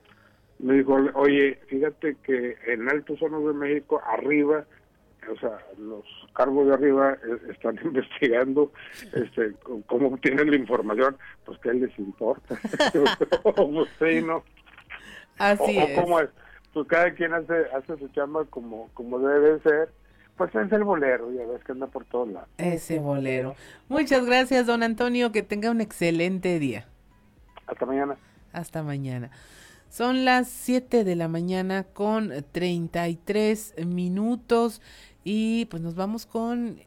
[0.57, 4.65] me dijo, oye, fíjate que en Altos Hornos de México, arriba,
[5.29, 6.03] o sea, los
[6.33, 8.71] cargos de arriba eh, están investigando
[9.13, 9.53] este
[9.87, 12.59] cómo obtienen la información, pues que a les importa.
[13.43, 14.43] pues sí, ¿no?
[15.37, 15.99] Así es.
[15.99, 16.29] cómo es.
[16.73, 19.89] Pues cada quien hace, hace su chamba como, como debe ser.
[20.37, 22.49] Pues es el bolero, ya ves que anda por todos lados.
[22.57, 23.53] Ese bolero.
[23.89, 25.31] Muchas gracias, don Antonio.
[25.31, 26.87] Que tenga un excelente día.
[27.67, 28.17] Hasta mañana.
[28.53, 29.29] Hasta mañana.
[29.91, 34.81] Son las 7 de la mañana con 33 minutos.
[35.25, 36.79] Y pues nos vamos con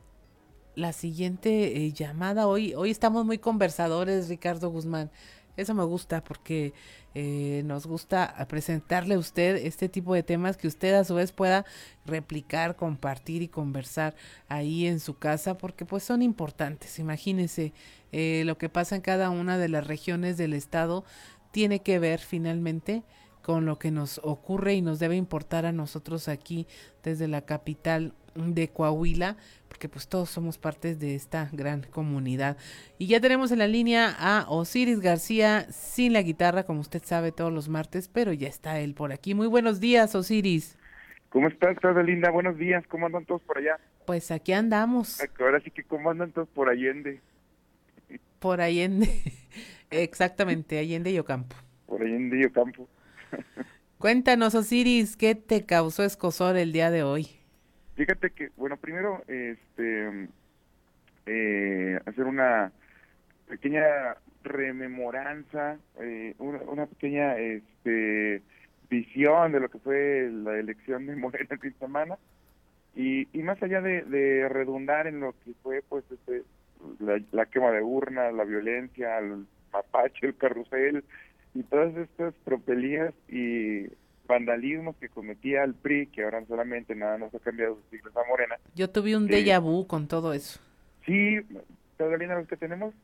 [0.74, 2.46] la siguiente eh, llamada.
[2.46, 5.10] Hoy, hoy estamos muy conversadores, Ricardo Guzmán.
[5.58, 6.72] Eso me gusta porque
[7.14, 11.30] eh, nos gusta presentarle a usted este tipo de temas que usted a su vez
[11.30, 11.64] pueda
[12.06, 14.16] replicar, compartir y conversar
[14.48, 16.98] ahí en su casa porque pues son importantes.
[16.98, 17.72] Imagínese
[18.10, 21.04] eh, lo que pasa en cada una de las regiones del estado
[21.54, 23.04] tiene que ver finalmente
[23.40, 26.66] con lo que nos ocurre y nos debe importar a nosotros aquí
[27.04, 29.36] desde la capital de Coahuila,
[29.68, 32.56] porque pues todos somos partes de esta gran comunidad.
[32.98, 37.30] Y ya tenemos en la línea a Osiris García sin la guitarra, como usted sabe,
[37.30, 39.34] todos los martes, pero ya está él por aquí.
[39.34, 40.76] Muy buenos días, Osiris.
[41.28, 42.32] ¿Cómo estás, Linda?
[42.32, 43.78] Buenos días, ¿cómo andan todos por allá?
[44.06, 45.20] Pues aquí andamos.
[45.38, 47.20] Ahora sí que, ¿cómo andan todos por Allende?
[48.40, 49.08] Por Allende.
[50.02, 51.56] Exactamente, Allende y Ocampo.
[51.86, 52.88] Por Allende y Ocampo.
[53.98, 57.28] Cuéntanos, Osiris, ¿qué te causó escosor el día de hoy?
[57.94, 60.28] Fíjate que, bueno, primero, este,
[61.26, 62.72] eh, hacer una
[63.48, 68.42] pequeña rememoranza, eh, una, una, pequeña este,
[68.90, 72.18] visión de lo que fue la elección de Morena el fin de semana
[72.94, 76.42] y, y más allá de, de, redundar en lo que fue pues este,
[77.00, 81.04] la, la, quema de urnas, la violencia, el mapache, el carrusel
[81.54, 83.88] y todas estas tropelías y
[84.26, 88.26] vandalismos que cometía el PRI, que ahora solamente nada nos ha cambiado sus siglos a
[88.28, 88.56] Morena.
[88.74, 90.60] Yo tuve un déjà vu con todo eso.
[91.04, 91.40] Sí,
[91.98, 92.94] todavía los que tenemos,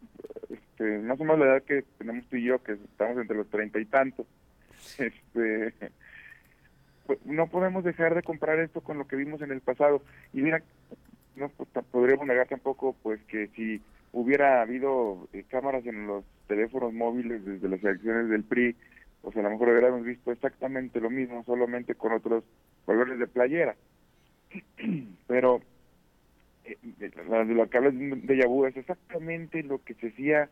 [0.49, 3.49] este, más o menos la edad que tenemos tú y yo, que estamos entre los
[3.51, 4.27] treinta y tantos,
[4.99, 5.75] este,
[7.07, 10.03] pues, no podemos dejar de comprar esto con lo que vimos en el pasado.
[10.33, 10.63] Y mira,
[11.37, 16.93] no pues, podríamos negar tampoco pues que si hubiera habido eh, cámaras en los teléfonos
[16.93, 18.77] móviles desde las elecciones del PRI,
[19.23, 22.45] pues a lo mejor hubiéramos visto exactamente lo mismo, solamente con otros
[22.87, 23.77] colores de playera.
[25.27, 25.61] Pero
[26.65, 30.49] eh, de lo que hablas de Yabú es exactamente lo que se hacía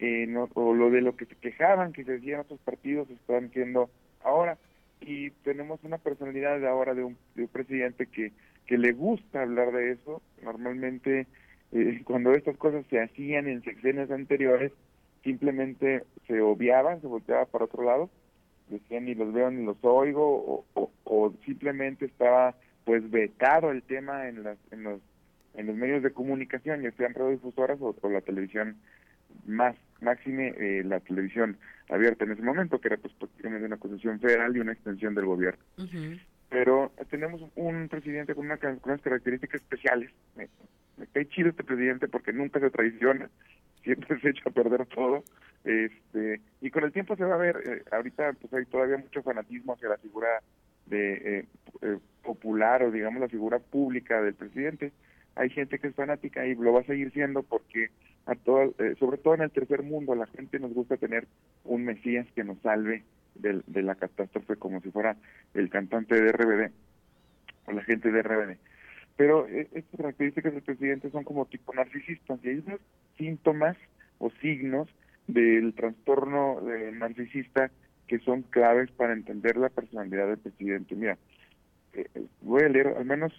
[0.00, 3.90] eh, o lo de lo que se quejaban que se hacía otros partidos están haciendo
[4.22, 4.56] ahora
[5.00, 8.32] y tenemos una personalidad ahora de un, de un presidente que
[8.68, 11.26] que le gusta hablar de eso normalmente
[11.72, 14.72] eh, cuando estas cosas se hacían en secciones anteriores
[15.22, 18.10] simplemente se obviaban se volteaba para otro lado
[18.68, 22.54] decían ni los veo ni los oigo o, o, simplemente estaba
[22.84, 25.00] pues vetado el tema en las en los
[25.54, 28.76] en los medios de comunicación ya sean radiodifusoras o, o la televisión
[29.46, 31.58] más máxime eh, la televisión
[31.88, 35.26] abierta en ese momento, que era pues prácticamente una concesión federal y una extensión del
[35.26, 35.62] gobierno.
[36.50, 40.10] Pero tenemos un presidente con, una, con unas características especiales.
[40.36, 40.48] Me,
[40.98, 43.30] me, cae chido este presidente porque nunca se traiciona,
[43.82, 45.24] siempre se echa a perder todo.
[45.64, 49.22] este Y con el tiempo se va a ver, eh, ahorita pues hay todavía mucho
[49.22, 50.28] fanatismo hacia la figura
[50.86, 51.44] de eh,
[51.82, 54.92] eh, popular o digamos la figura pública del presidente.
[55.34, 57.90] Hay gente que es fanática y lo va a seguir siendo porque
[58.26, 61.26] a todo, eh, sobre todo en el tercer mundo, la gente nos gusta tener
[61.64, 63.04] un Mesías que nos salve
[63.34, 65.16] de, de la catástrofe como si fuera
[65.54, 66.72] el cantante de RBD
[67.66, 68.58] o la gente de RBD.
[69.18, 72.80] Pero eh, estas características del presidente son como tipo narcisistas y hay unos
[73.18, 73.76] síntomas
[74.18, 74.88] o signos
[75.26, 77.70] del trastorno de narcisista
[78.06, 80.94] que son claves para entender la personalidad del presidente.
[80.94, 81.18] Mira,
[81.92, 82.08] eh,
[82.40, 83.34] voy a leer al menos,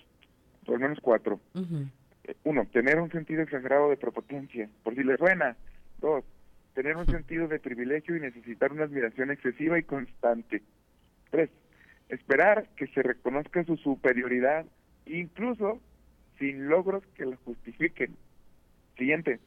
[0.67, 1.39] al menos cuatro.
[1.55, 1.89] Uh -huh
[2.43, 5.55] uno, tener un sentido exagerado de prepotencia, por si le suena.
[5.99, 6.23] Dos,
[6.73, 10.61] tener un sentido de privilegio y necesitar una admiración excesiva y constante.
[11.29, 11.49] Tres,
[12.09, 14.65] esperar que se reconozca su superioridad,
[15.09, 15.79] incluso
[16.37, 18.15] sin logros que la justifiquen.
[18.97, 19.39] Siguiente,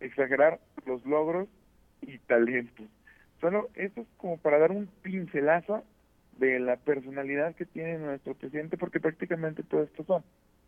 [0.00, 1.48] exagerar los logros
[2.02, 2.86] y talentos.
[3.40, 5.84] Solo esto es como para dar un pincelazo
[6.38, 10.22] de la personalidad que tiene nuestro presidente, porque prácticamente todo esto son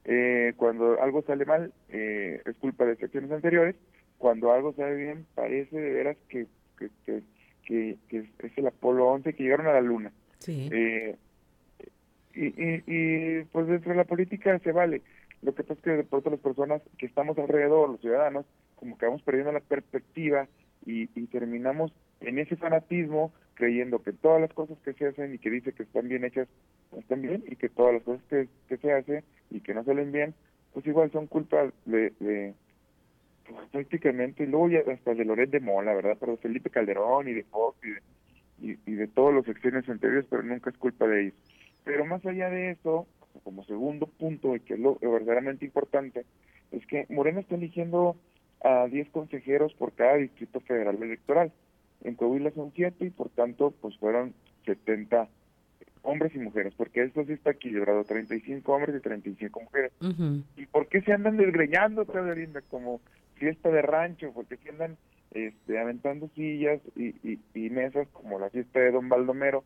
[0.05, 3.77] eh, cuando algo sale mal, eh, es culpa de secciones anteriores.
[4.19, 6.47] Cuando algo sale bien, parece de veras que,
[6.79, 6.91] que,
[7.65, 10.13] que, es el Apolo 11 que llegaron a la Luna.
[10.39, 10.69] Sí.
[10.73, 11.17] Eh,
[12.35, 15.03] y, y, y, pues dentro de la política se vale.
[15.43, 18.47] Lo que pasa es que de pronto las personas que estamos alrededor, los ciudadanos,
[18.77, 20.47] como que vamos perdiendo la perspectiva
[20.87, 25.39] y, y terminamos en ese fanatismo creyendo que todas las cosas que se hacen y
[25.39, 26.49] que dice que están bien hechas
[26.99, 30.35] están bien y que todas las cosas que, se hacen y que no salen bien
[30.73, 32.55] pues igual son culpa de, de
[33.49, 37.35] pues, prácticamente luego ya hasta de Loret de Mola verdad pero de Felipe Calderón y
[37.35, 38.03] de Fox y de,
[38.73, 41.35] y, y de todos los exenios anteriores pero nunca es culpa de ellos
[41.85, 43.07] pero más allá de eso
[43.45, 46.25] como segundo punto y que es lo verdaderamente importante
[46.71, 48.17] es que Morena está eligiendo
[48.63, 51.53] a 10 consejeros por cada distrito federal electoral
[52.05, 54.35] en Coahuila son siete y por tanto pues fueron
[54.67, 55.29] 70
[56.03, 59.93] hombres y mujeres, porque esto sí está equilibrado, 35 hombres y 35 mujeres.
[60.01, 60.43] Uh -huh.
[60.57, 62.05] ¿Y por qué se andan desgreñando,
[62.35, 63.01] Linda, como
[63.35, 64.33] fiesta de rancho?
[64.33, 64.97] ¿Por qué se andan
[65.31, 69.65] este, aventando sillas y, y, y, mesas como la fiesta de Don Baldomero?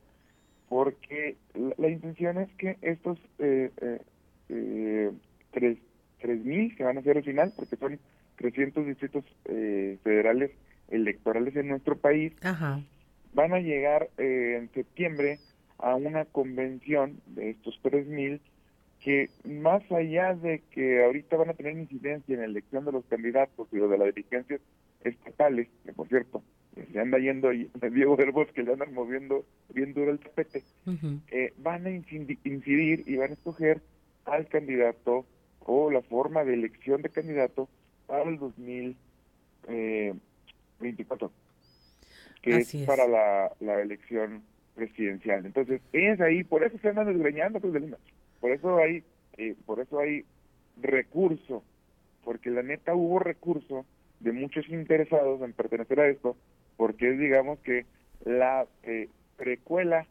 [0.69, 4.01] Porque la, la intención es que estos eh, eh,
[4.49, 5.11] eh,
[5.53, 5.79] tres,
[6.21, 7.99] tres mil que van a ser al final, porque son
[8.37, 10.51] 300 distritos eh, federales
[10.89, 12.81] electorales en nuestro país Ajá.
[13.35, 15.39] van a llegar eh, en septiembre
[15.79, 18.41] a una convención de estos 3.000
[19.01, 23.05] que más allá de que ahorita van a tener incidencia en la elección de los
[23.07, 24.61] candidatos y de las dirigencias
[25.05, 26.43] estatales, que por cierto,
[26.93, 31.21] se anda yendo Diego del Bosque, le andan moviendo bien duro el tapete, uh -huh.
[31.31, 33.81] eh, van a incidir y van a escoger
[34.27, 35.25] al candidato
[35.61, 37.69] o la forma de elección de candidato
[38.07, 38.97] para el 2000
[39.69, 40.15] eh,
[40.81, 41.31] 24.
[42.43, 44.43] que es, para la, la elección
[44.75, 45.45] presidencial.
[45.47, 47.83] Entonces, es ahí, por eso se andan desgreñando, pues,
[48.41, 49.03] por eso hay,
[49.39, 50.25] eh, por eso hay
[50.81, 51.65] recurso,
[52.23, 53.87] porque la neta hubo recurso
[54.21, 56.37] de muchos interesados en pertenecer a esto,
[56.77, 57.87] porque es, digamos, que
[58.25, 60.07] la eh, precuela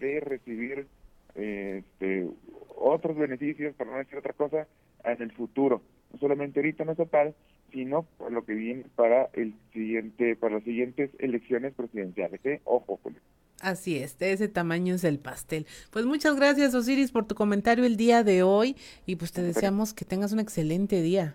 [0.00, 0.86] de recibir
[1.34, 2.28] eh, este,
[2.76, 4.66] otros beneficios, para no decir otra cosa,
[5.04, 5.82] en el futuro.
[6.12, 7.34] No solamente ahorita no total,
[7.72, 12.40] sino por lo que viene para el siguiente, para las siguientes elecciones presidenciales.
[12.44, 12.60] ¿eh?
[12.64, 13.16] Ojo con
[13.60, 15.66] Así es, de ese tamaño es el pastel.
[15.90, 19.94] Pues muchas gracias Osiris por tu comentario el día de hoy y pues te deseamos
[19.94, 21.34] que tengas un excelente día.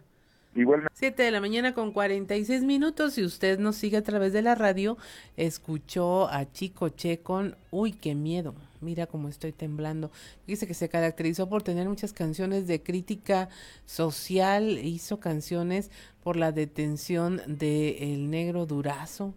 [0.55, 0.93] Igualmente.
[0.95, 3.13] Siete de la mañana con 46 minutos.
[3.13, 4.97] Si usted nos sigue a través de la radio,
[5.35, 8.53] escuchó a Chico Che con Uy, qué miedo.
[8.81, 10.11] Mira cómo estoy temblando.
[10.45, 13.49] Dice que se caracterizó por tener muchas canciones de crítica
[13.85, 14.77] social.
[14.77, 15.89] Hizo canciones
[16.21, 19.33] por la detención de El Negro Durazo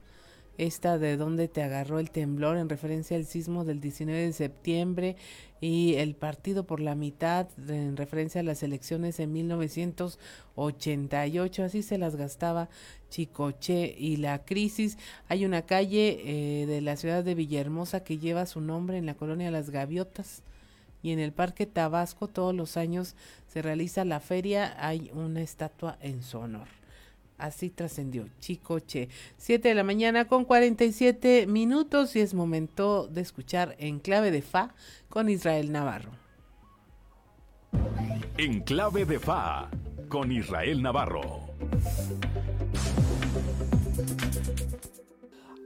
[0.59, 5.17] esta de dónde te agarró el temblor en referencia al sismo del 19 de septiembre
[5.61, 11.99] y el partido por la mitad en referencia a las elecciones en 1988 así se
[11.99, 12.69] las gastaba
[13.09, 14.99] Chicoche y la crisis.
[15.29, 19.15] Hay una calle eh, de la ciudad de Villahermosa que lleva su nombre en la
[19.15, 20.43] colonia Las Gaviotas
[21.03, 23.15] y en el Parque Tabasco todos los años
[23.49, 24.77] se realiza la feria.
[24.79, 26.69] Hay una estatua en su honor
[27.39, 29.09] Así trascendió Chicoche.
[29.37, 34.43] Siete de la mañana con 47 minutos y es momento de escuchar En clave de
[34.43, 34.75] Fa
[35.09, 36.13] con Israel Navarro.
[38.39, 39.71] En clave de Fa
[40.09, 41.47] con Israel Navarro.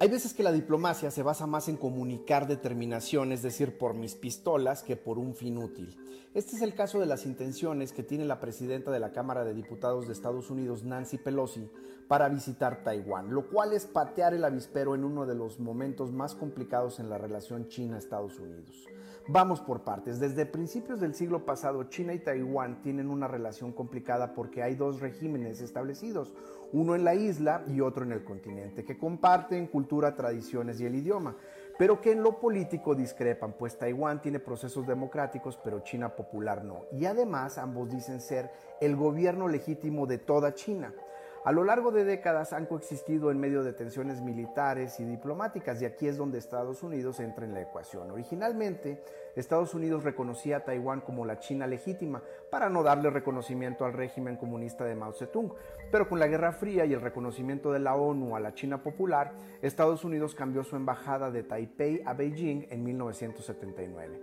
[0.03, 4.15] Hay veces que la diplomacia se basa más en comunicar determinación, es decir, por mis
[4.15, 5.95] pistolas, que por un fin útil.
[6.33, 9.53] Este es el caso de las intenciones que tiene la presidenta de la Cámara de
[9.53, 11.71] Diputados de Estados Unidos, Nancy Pelosi,
[12.09, 16.35] para visitar Taiwán, lo cual es patear el avispero en uno de los momentos más
[16.35, 18.87] complicados en la relación China-Estados Unidos.
[19.29, 20.19] Vamos por partes.
[20.19, 25.01] Desde principios del siglo pasado, China y Taiwán tienen una relación complicada porque hay dos
[25.01, 26.33] regímenes establecidos,
[26.73, 30.95] uno en la isla y otro en el continente, que comparten cultura, tradiciones y el
[30.95, 31.37] idioma
[31.81, 36.85] pero que en lo político discrepan, pues Taiwán tiene procesos democráticos, pero China popular no.
[36.93, 38.51] Y además ambos dicen ser
[38.83, 40.93] el gobierno legítimo de toda China.
[41.43, 45.87] A lo largo de décadas han coexistido en medio de tensiones militares y diplomáticas y
[45.87, 48.11] aquí es donde Estados Unidos entra en la ecuación.
[48.11, 49.03] Originalmente,
[49.35, 54.37] Estados Unidos reconocía a Taiwán como la China legítima para no darle reconocimiento al régimen
[54.37, 55.55] comunista de Mao Zedong,
[55.91, 59.33] pero con la Guerra Fría y el reconocimiento de la ONU a la China popular,
[59.63, 64.21] Estados Unidos cambió su embajada de Taipei a Beijing en 1979.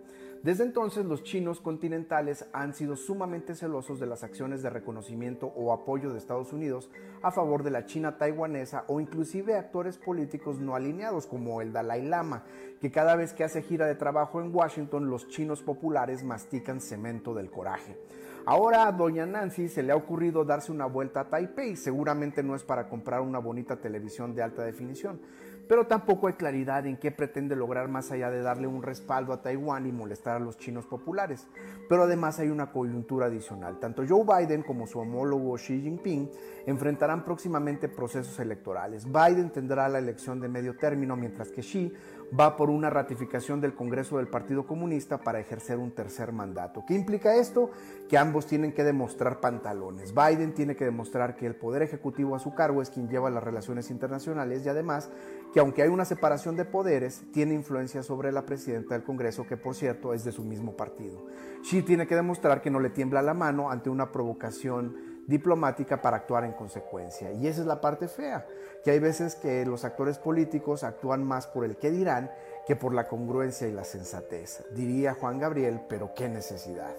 [0.48, 5.74] Desde entonces los chinos continentales han sido sumamente celosos de las acciones de reconocimiento o
[5.74, 6.90] apoyo de Estados Unidos
[7.22, 12.06] a favor de la China taiwanesa o inclusive actores políticos no alineados como el Dalai
[12.06, 12.46] Lama,
[12.80, 17.34] que cada vez que hace gira de trabajo en Washington los chinos populares mastican cemento
[17.34, 17.98] del coraje.
[18.46, 22.56] Ahora a doña Nancy se le ha ocurrido darse una vuelta a Taipei, seguramente no
[22.56, 25.20] es para comprar una bonita televisión de alta definición,
[25.68, 29.42] pero tampoco hay claridad en qué pretende lograr más allá de darle un respaldo a
[29.42, 31.48] Taiwán y molestar a los chinos populares.
[31.90, 33.80] Pero además hay una coyuntura adicional.
[33.80, 36.30] Tanto Joe Biden como su homólogo Xi Jinping
[36.66, 39.06] enfrentarán próximamente procesos electorales.
[39.06, 41.94] Biden tendrá la elección de medio término, mientras que Xi
[42.38, 46.84] va por una ratificación del Congreso del Partido Comunista para ejercer un tercer mandato.
[46.86, 47.70] ¿Qué implica esto?
[48.10, 50.14] Que ambos tienen que demostrar pantalones.
[50.14, 53.44] Biden tiene que demostrar que el poder ejecutivo a su cargo es quien lleva las
[53.44, 55.10] relaciones internacionales y además
[55.54, 59.58] que aunque hay una separación de poderes, tiene influencia sobre la presidenta del Congreso, que
[59.58, 61.26] por cierto es de su mismo partido.
[61.62, 66.18] Xi tiene que demostrar que no le tiembla la mano ante una provocación diplomática para
[66.18, 67.32] actuar en consecuencia.
[67.32, 68.48] Y esa es la parte fea,
[68.84, 72.32] que hay veces que los actores políticos actúan más por el qué dirán
[72.66, 74.66] que por la congruencia y la sensatez.
[74.72, 76.96] Diría Juan Gabriel, pero qué necesidad.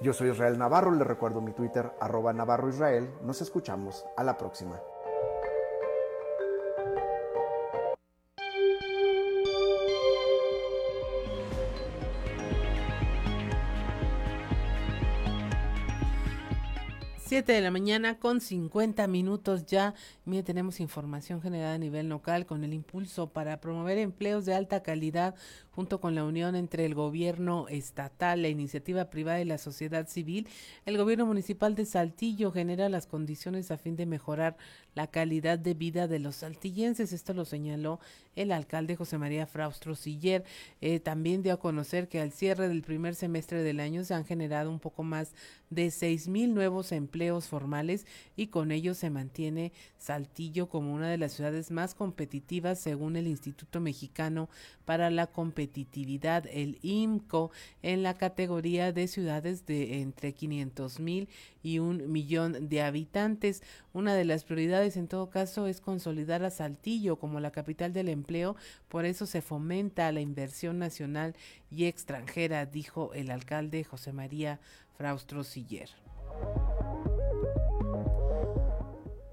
[0.00, 3.10] Yo soy Israel Navarro, le recuerdo mi Twitter, arroba Navarro Israel.
[3.22, 4.06] Nos escuchamos.
[4.16, 4.80] A la próxima.
[17.30, 19.94] 7 de la mañana con 50 minutos ya.
[20.24, 24.82] Mire, tenemos información generada a nivel local con el impulso para promover empleos de alta
[24.82, 25.36] calidad
[25.70, 30.48] junto con la unión entre el gobierno estatal, la iniciativa privada y la sociedad civil.
[30.86, 34.56] El gobierno municipal de Saltillo genera las condiciones a fin de mejorar
[34.94, 37.12] la calidad de vida de los saltillenses.
[37.12, 38.00] Esto lo señaló
[38.34, 40.44] el alcalde José María Fraustro Siller.
[40.80, 44.24] Eh, también dio a conocer que al cierre del primer semestre del año se han
[44.24, 45.32] generado un poco más
[45.70, 48.04] de seis mil nuevos empleos formales
[48.36, 53.28] y con ello se mantiene Saltillo como una de las ciudades más competitivas según el
[53.28, 54.48] Instituto Mexicano
[54.84, 57.52] para la Competitividad, el IMCO,
[57.82, 61.28] en la categoría de ciudades de entre 500 mil
[61.62, 63.62] y un millón de habitantes.
[63.92, 68.08] Una de las prioridades en todo caso es consolidar a Saltillo como la capital del
[68.08, 68.56] empleo,
[68.88, 71.36] por eso se fomenta la inversión nacional
[71.70, 74.58] y extranjera, dijo el alcalde José María
[75.00, 75.88] Fraustro Siller.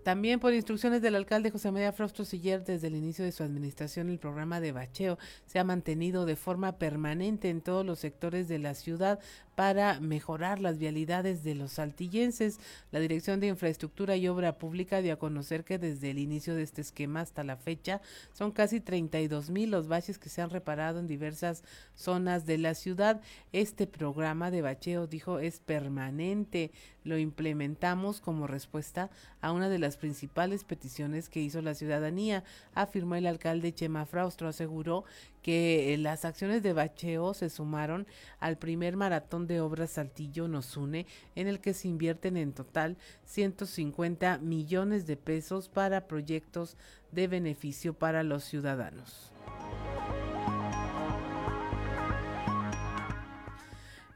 [0.07, 4.09] También por instrucciones del alcalde José María Frostro Siller, desde el inicio de su administración,
[4.09, 5.17] el programa de bacheo
[5.47, 9.19] se ha mantenido de forma permanente en todos los sectores de la ciudad
[9.57, 12.59] para mejorar las vialidades de los saltillenses.
[12.91, 16.61] La Dirección de Infraestructura y Obra Pública dio a conocer que desde el inicio de
[16.61, 17.99] este esquema hasta la fecha
[18.31, 21.63] son casi 32 mil los baches que se han reparado en diversas
[21.95, 23.19] zonas de la ciudad.
[23.51, 26.71] Este programa de bacheo, dijo, es permanente.
[27.07, 29.09] Lo implementamos como respuesta
[29.39, 32.43] a una de las principales peticiones que hizo la ciudadanía,
[32.73, 34.49] afirmó el alcalde Chema Fraustro.
[34.49, 35.05] Aseguró
[35.41, 38.07] que eh, las acciones de bacheo se sumaron
[38.41, 41.05] al primer maratón de obras Saltillo nos une,
[41.35, 46.75] en el que se invierten en total 150 millones de pesos para proyectos
[47.13, 49.31] de beneficio para los ciudadanos.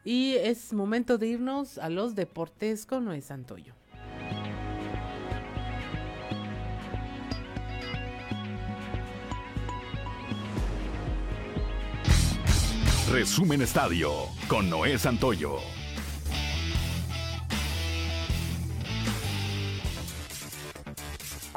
[0.03, 3.75] Y es momento de irnos a los deportes con Noé Santoyo.
[13.11, 14.09] Resumen Estadio
[14.47, 15.57] con Noé Santoyo.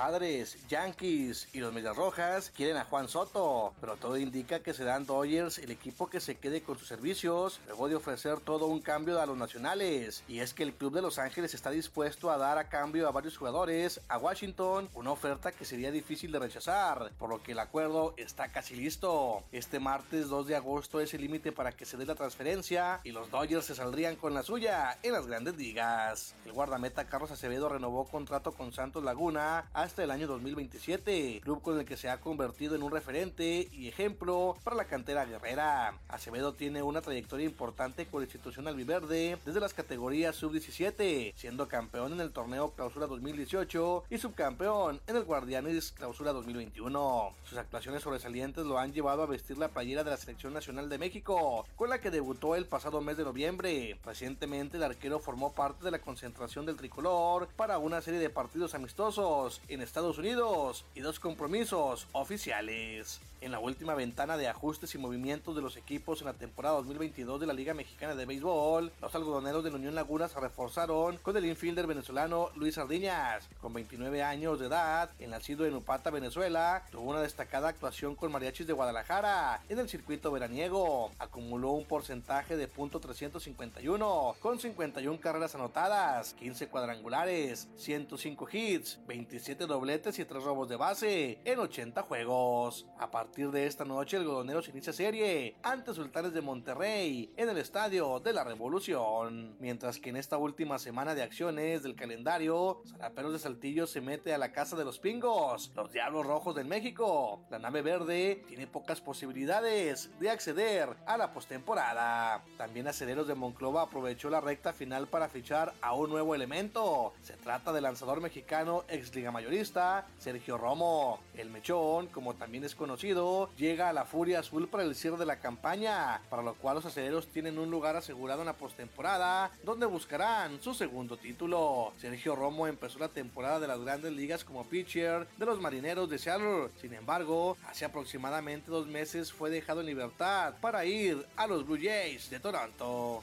[0.05, 5.07] Padres, Yankees y los Medias Rojas quieren a Juan Soto, pero todo indica que serán
[5.07, 9.19] Dodgers el equipo que se quede con sus servicios luego de ofrecer todo un cambio
[9.19, 10.23] a los nacionales.
[10.29, 13.13] Y es que el club de Los Ángeles está dispuesto a dar a cambio a
[13.13, 17.59] varios jugadores a Washington, una oferta que sería difícil de rechazar, por lo que el
[17.59, 19.43] acuerdo está casi listo.
[19.53, 23.13] Este martes 2 de agosto es el límite para que se dé la transferencia y
[23.13, 26.35] los Dodgers se saldrían con la suya en las grandes ligas.
[26.45, 31.79] El guardameta Carlos Acevedo renovó contrato con Santos Laguna hasta el año 2027, club con
[31.79, 35.99] el que se ha convertido en un referente y ejemplo para la cantera guerrera.
[36.09, 42.13] Acevedo tiene una trayectoria importante con la institución albiverde desde las categorías sub-17, siendo campeón
[42.13, 47.35] en el torneo Clausura 2018 y subcampeón en el Guardianes Clausura 2021.
[47.45, 50.99] Sus actuaciones sobresalientes lo han llevado a vestir la playera de la Selección Nacional de
[50.99, 53.99] México, con la que debutó el pasado mes de noviembre.
[54.05, 58.75] Recientemente el arquero formó parte de la concentración del tricolor para una serie de partidos
[58.75, 63.21] amistosos en Estados Unidos y dos compromisos oficiales.
[63.45, 67.39] En la última ventana de ajustes y movimientos de los equipos en la temporada 2022
[67.39, 71.37] de la Liga Mexicana de Béisbol, los algodoneros de la Unión Laguna se reforzaron con
[71.37, 76.87] el infielder venezolano Luis Sardiñas, con 29 años de edad, el nacido en Upata, Venezuela,
[76.91, 81.11] tuvo una destacada actuación con mariachis de Guadalajara en el circuito veraniego.
[81.19, 90.19] Acumuló un porcentaje de .351 con 51 carreras anotadas, 15 cuadrangulares, 105 hits, 27 dobletes
[90.19, 92.87] y 3 robos de base en 80 juegos.
[92.99, 97.59] A partir de esta noche, el Godoneros inicia serie ante Sultanes de Monterrey en el
[97.59, 99.57] Estadio de la Revolución.
[99.59, 104.33] Mientras que en esta última semana de acciones del calendario, Zaraperos de Saltillo se mete
[104.33, 107.45] a la casa de los Pingos, los Diablos Rojos del México.
[107.51, 112.45] La nave verde tiene pocas posibilidades de acceder a la postemporada.
[112.57, 117.15] También Aceleros de Monclova aprovechó la recta final para fichar a un nuevo elemento.
[117.21, 121.19] Se trata del lanzador mexicano ex liga mayorista Sergio Romo.
[121.35, 123.24] El mechón, como también es conocido,
[123.57, 126.87] llega a la Furia Azul para el cierre de la campaña, para lo cual los
[126.87, 131.93] aceleros tienen un lugar asegurado en la postemporada, donde buscarán su segundo título.
[131.99, 136.19] Sergio Romo empezó la temporada de las grandes ligas como pitcher de los marineros de
[136.19, 136.71] Seattle.
[136.81, 141.79] Sin embargo, hace aproximadamente dos meses fue dejado en libertad para ir a los Blue
[141.81, 143.23] Jays de Toronto.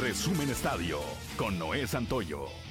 [0.00, 1.00] Resumen Estadio
[1.36, 2.67] con Noé Santoyo.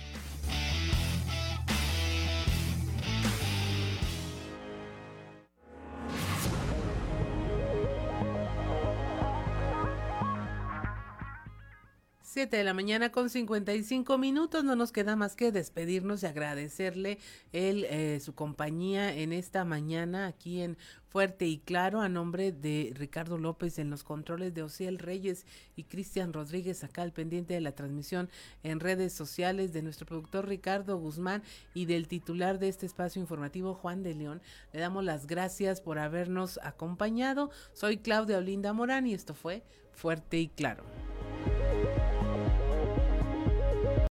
[12.38, 14.64] 7 de la mañana con 55 minutos.
[14.64, 17.18] No nos queda más que despedirnos y agradecerle
[17.52, 20.78] el, eh, su compañía en esta mañana aquí en
[21.10, 25.86] Fuerte y Claro a nombre de Ricardo López en los controles de Ociel Reyes y
[25.86, 28.30] Cristian Rodríguez acá al pendiente de la transmisión
[28.62, 31.42] en redes sociales de nuestro productor Ricardo Guzmán
[31.74, 34.44] y del titular de este espacio informativo Juan de León.
[34.74, 37.50] Le damos las gracias por habernos acompañado.
[37.74, 40.84] Soy Claudia Olinda Morán y esto fue Fuerte y Claro.